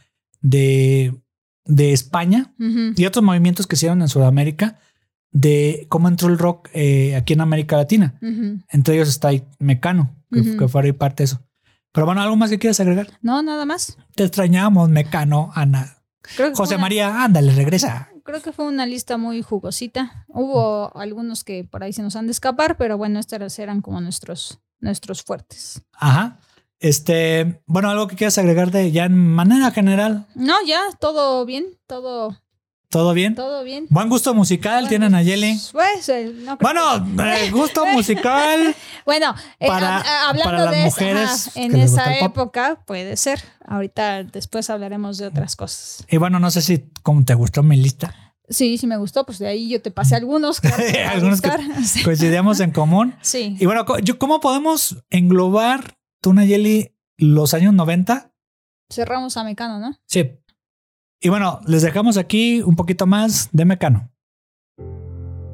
[0.41, 1.15] de,
[1.65, 2.53] de España
[2.97, 4.81] y otros movimientos que se hicieron en Sudamérica
[5.31, 8.19] de cómo entró el rock eh, aquí en América Latina.
[8.69, 11.41] Entre ellos está ahí Mecano, que, que fue ahí parte de eso.
[11.93, 13.09] Pero bueno, ¿algo más que quieras agregar?
[13.21, 13.97] No, nada más.
[14.15, 15.99] Te extrañamos, Mecano, Ana.
[16.37, 18.09] Creo que José una- María, ándale, regresa.
[18.25, 20.25] Creo que fue una lista muy jugosita.
[20.29, 24.01] Hubo algunos que por ahí se nos han de escapar, pero bueno, estos eran como
[24.01, 25.83] nuestros, nuestros fuertes.
[25.93, 26.39] Ajá.
[26.79, 31.65] Este, bueno, algo que quieras agregar de ya en manera general, No, ya, todo bien,
[31.87, 32.37] todo,
[32.93, 33.35] ¿todo bien?
[33.35, 33.87] todo bien.
[33.89, 35.59] Buen gusto musical tienen a Yeli.
[35.73, 38.77] Pues, eh, no Bueno, eh, gusto musical.
[39.05, 43.17] Bueno, eh, Para- hab- ah, hablando para las de mujeres que en esa época puede
[43.17, 43.43] ser.
[43.67, 46.05] Ahorita después hablaremos de otras cosas.
[46.09, 48.15] Y bueno, no sé si como te gustó mi lista.
[48.49, 50.61] Sí, sí me gustó, pues de ahí yo te pasé algunos.
[50.61, 50.69] que
[51.09, 51.49] Algunos que
[52.05, 53.15] coincidíamos en común.
[53.23, 53.57] Sí.
[53.59, 53.87] Y bueno,
[54.19, 58.31] ¿cómo podemos englobar tú, Nayeli, los años 90?
[58.93, 59.97] Cerramos a Mecano, ¿no?
[60.07, 60.33] Sí.
[61.25, 64.11] Y bueno, les dejamos aquí un poquito más de Mecano.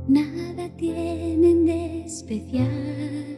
[0.08, 3.36] Nada tienen de especial.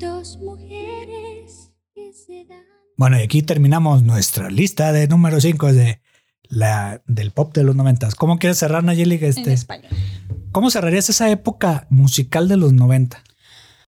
[0.00, 2.58] Dos mujeres que se dan.
[2.96, 6.00] Bueno, y aquí terminamos nuestra lista de número 5 de
[6.48, 8.08] la, del pop de los 90.
[8.18, 9.14] ¿Cómo quieres cerrar, Nayeli?
[9.16, 9.92] En Este, español.
[10.50, 13.22] ¿Cómo cerrarías esa época musical de los 90?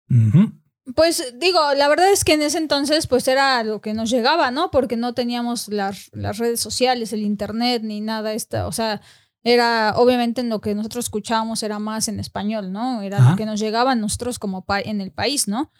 [0.09, 0.51] Ujú.
[0.95, 4.51] Pues digo, la verdad es que en ese entonces pues era lo que nos llegaba,
[4.51, 4.71] ¿no?
[4.71, 9.01] Porque no teníamos las, las redes sociales, el internet, ni nada esta, o sea,
[9.43, 13.01] era, obviamente, en lo que nosotros escuchábamos era más en español, ¿no?
[13.01, 13.31] Era Ajá.
[13.31, 15.71] lo que nos llegaba a nosotros como pa- en el país, ¿no?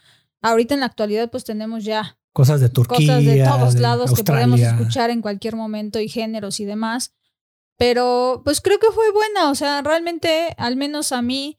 [0.41, 2.97] Ahorita en la actualidad, pues tenemos ya Cosas de Turquía.
[2.97, 7.14] cosas de todos de lados que podemos escuchar en cualquier momento y géneros y demás.
[7.78, 11.58] Pero pues creo que fue buena, o sea, realmente, al menos a mí,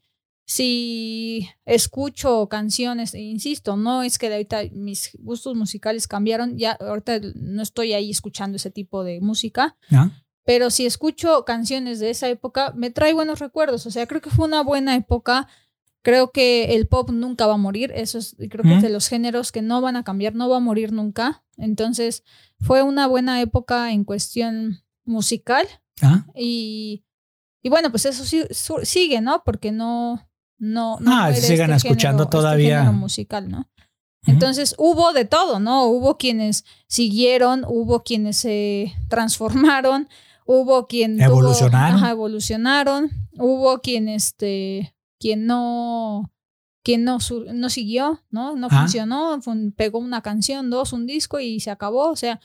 [0.53, 6.71] si escucho canciones, e insisto, no es que de ahorita mis gustos musicales cambiaron, ya
[6.71, 10.09] ahorita no estoy ahí escuchando ese tipo de música, ¿Ah?
[10.43, 14.31] pero si escucho canciones de esa época, me trae buenos recuerdos, o sea, creo que
[14.31, 15.47] fue una buena época.
[16.01, 19.09] Creo que el pop nunca va a morir, eso es, creo que es de los
[19.09, 21.43] géneros que no van a cambiar, no va a morir nunca.
[21.57, 22.23] Entonces,
[22.61, 25.67] fue una buena época en cuestión musical
[26.01, 26.25] ¿Ah?
[26.33, 27.03] y,
[27.61, 29.43] y bueno, pues eso sí, su- sigue, ¿no?
[29.45, 30.25] Porque no,
[30.59, 32.79] no, no Ah, muere sigan escuchando este todavía.
[32.79, 33.67] género musical, ¿no?
[34.25, 35.85] Entonces hubo de todo, ¿no?
[35.85, 40.09] Hubo quienes siguieron, hubo quienes se transformaron,
[40.45, 41.97] hubo quien tuvo- Evolucionaron.
[41.97, 46.31] ajá, evolucionaron, hubo quien este, quien no,
[46.83, 47.19] quien no,
[47.53, 48.55] no siguió, ¿no?
[48.55, 48.79] No Ah.
[48.81, 52.41] funcionó, fue pegó una canción, dos, un disco y se acabó, o sea,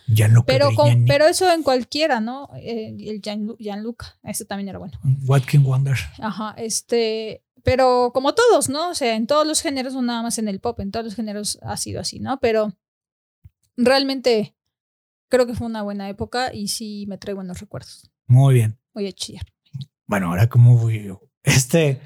[0.47, 2.51] pero, con- pero eso en cualquiera, ¿no?
[2.57, 3.21] Eh, el
[3.59, 4.99] Gianluca, ese también era bueno.
[5.27, 5.97] What Can Wonder.
[6.19, 8.91] Ajá, este, pero como todos, ¿no?
[8.91, 11.15] O sea, en todos los géneros, no nada más en el pop, en todos los
[11.17, 12.39] géneros ha sido así, ¿no?
[12.39, 12.77] Pero
[13.77, 14.55] realmente
[15.29, 18.11] creo que fue una buena época y sí me trae buenos recuerdos.
[18.27, 18.79] Muy bien.
[18.93, 19.47] Voy a chillar.
[20.07, 21.23] Bueno, ahora cómo voy yo.
[21.43, 22.01] Este,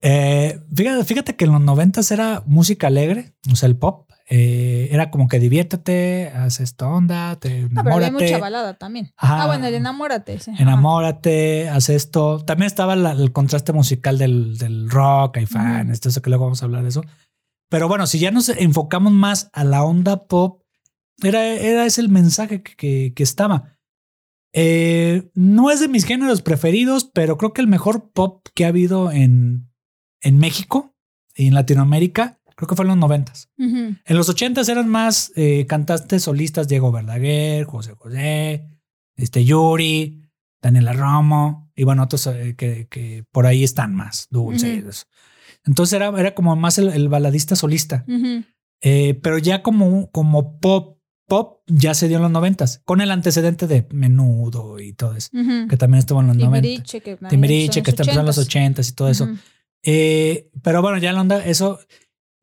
[0.00, 4.10] eh, fíjate, fíjate que en los noventas era música alegre, o sea, el pop.
[4.28, 8.74] Eh, era como que diviértete, haz esta onda, te No, pero había enamórate, mucha balada
[8.78, 9.12] también.
[9.16, 9.42] Ajá.
[9.42, 10.38] Ah, bueno, el enamórate.
[10.38, 10.52] sí.
[10.58, 12.38] Enamórate, haz esto.
[12.44, 15.92] También estaba la- el contraste musical del, del rock, hay fan, Ujú.
[15.92, 17.02] esto, eso que luego vamos a hablar de eso.
[17.68, 20.62] Pero bueno, si ya nos enfocamos más a la onda pop,
[21.22, 23.76] era, era ese el mensaje que, que- que estaba.
[24.52, 28.68] Eh, no es de mis géneros preferidos, pero creo que el mejor pop que ha
[28.68, 29.68] habido en,
[30.20, 30.94] en México
[31.34, 33.50] y en Latinoamérica, creo que fue en los noventas.
[33.58, 33.96] Ujú.
[34.04, 38.68] En los ochentas eran más eh, cantantes solistas, Diego Verdaguer, José José,
[39.16, 40.22] este Yuri,
[40.62, 44.78] Daniela Romo, y bueno, otros eh, que, que por ahí están más, Dulce.
[44.78, 44.88] Ujú.
[44.88, 45.04] eso.
[45.66, 48.04] Entonces era, era como más el, el baladista solista.
[48.08, 48.44] Ujú.
[48.80, 53.10] Eh, pero ya como, como pop, pop ya se dio en los noventas, con el
[53.10, 55.30] antecedente de Menudo y todo eso,
[55.68, 56.62] que también estuvo en los noventas.
[56.62, 58.88] Timbiriche, que, empezó que empezando en los ochentas.
[58.90, 59.28] y todo eso.
[59.82, 61.78] Eh, pero bueno, ya la onda, eso.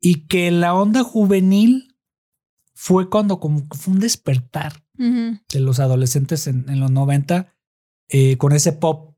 [0.04, 1.96] Y que la onda juvenil
[2.74, 7.54] fue cuando como que fue un despertar de los adolescentes en, en los 90
[8.08, 9.14] eh, con ese pop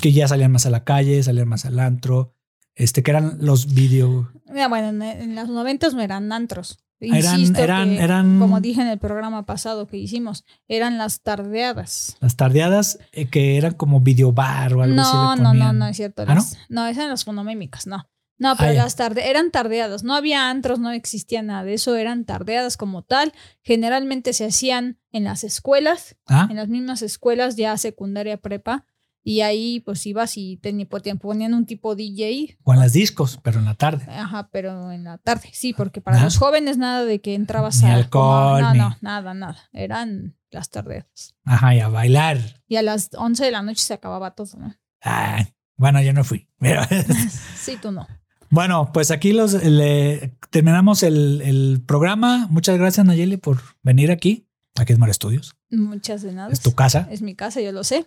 [0.00, 2.34] que ya salían más a la calle, salían más al antro,
[2.74, 4.32] este que eran los video.
[4.48, 6.78] Mira, bueno, en, en los noventas no eran antros.
[7.00, 11.20] Eran- Insisto eran- que, eran- como dije en el programa pasado que hicimos, eran las
[11.20, 12.16] tardeadas.
[12.20, 15.12] Las tardeadas eh, que eran como video bar o algo así.
[15.12, 16.24] No, no, no, no es cierto.
[16.26, 16.42] ¿Ah, no?
[16.68, 16.86] no?
[16.86, 18.08] esas eran las fonomémicas, no.
[18.38, 22.24] No, pero las tarde eran tardeadas, no había antros, no existía nada de eso, eran
[22.24, 23.32] tardeadas como tal.
[23.62, 28.84] Generalmente se hacían en las escuelas, Ah, en las mismas escuelas, ya secundaria, prepa,
[29.24, 30.72] y ahí pues ibas y te
[31.14, 34.04] ponían un tipo DJ, o en las discos, pero en la tarde.
[34.08, 36.24] ajá, pero en la tarde, sí, porque para Ah.
[36.24, 40.36] los jóvenes nada de que entrabas Ni a alcohol, no, ni- no, nada, nada, eran
[40.50, 41.36] las tardeadas.
[41.44, 42.38] Ajá, y a bailar.
[42.66, 44.74] Y a las 11 de la noche se acababa todo, ¿no?
[45.04, 46.48] Ah, bueno, yo no fui.
[46.58, 46.82] Pero-
[47.56, 48.08] Sí, tú no.
[48.52, 52.48] Bueno, pues aquí los le, terminamos el, el programa.
[52.50, 54.46] Muchas gracias, Nayeli, por venir aquí.
[54.78, 55.56] Aquí es Mar Estudios.
[55.70, 56.52] Muchas de nada.
[56.52, 57.08] Es tu casa.
[57.10, 58.04] Es mi casa, yo lo sé.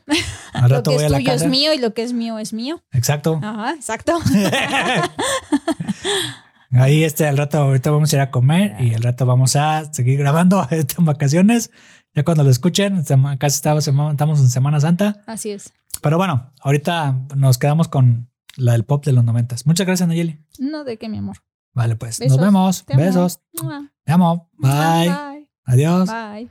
[0.54, 1.46] Al lo rato que voy es a la tuyo casa.
[1.46, 2.84] es mío y lo que es mío es mío.
[2.92, 3.40] Exacto.
[3.42, 4.20] Ajá, exacto.
[6.74, 9.92] Ahí este, al rato, ahorita vamos a ir a comer y al rato vamos a
[9.92, 11.72] seguir grabando estas vacaciones.
[12.14, 13.04] Ya cuando lo escuchen,
[13.40, 15.24] casi estamos en Semana Santa.
[15.26, 15.74] Así es.
[16.04, 19.66] Pero bueno, ahorita nos quedamos con la del pop de los noventas.
[19.66, 20.40] Muchas gracias, Nayeli.
[20.60, 21.38] No, de qué, mi amor.
[21.74, 22.38] Vale, pues Besos.
[22.38, 22.86] nos vemos.
[22.86, 23.04] Te amo.
[23.04, 23.40] Besos.
[23.62, 23.92] Mua.
[24.04, 24.50] Te amo.
[24.54, 25.10] Bye.
[25.10, 25.50] Bye.
[25.66, 26.10] Adiós.
[26.10, 26.50] Bye.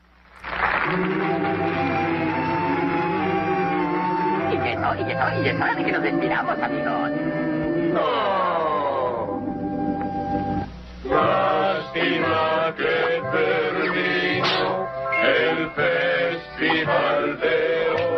[4.52, 7.10] Y eso, y eso, y es hora de que nos despidamos, amigos.
[11.44, 14.86] Lástima que terminó
[15.22, 18.13] el festival de hoy.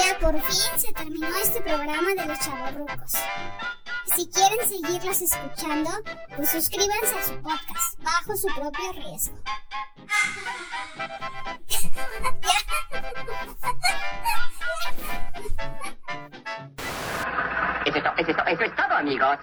[0.00, 3.12] Ya por fin se terminó este programa de los chavorrucos.
[4.14, 5.90] Si quieren seguirlos escuchando,
[6.36, 9.36] pues suscríbanse a su podcast bajo su propio riesgo.
[18.46, 19.38] Eso es todo, amigos.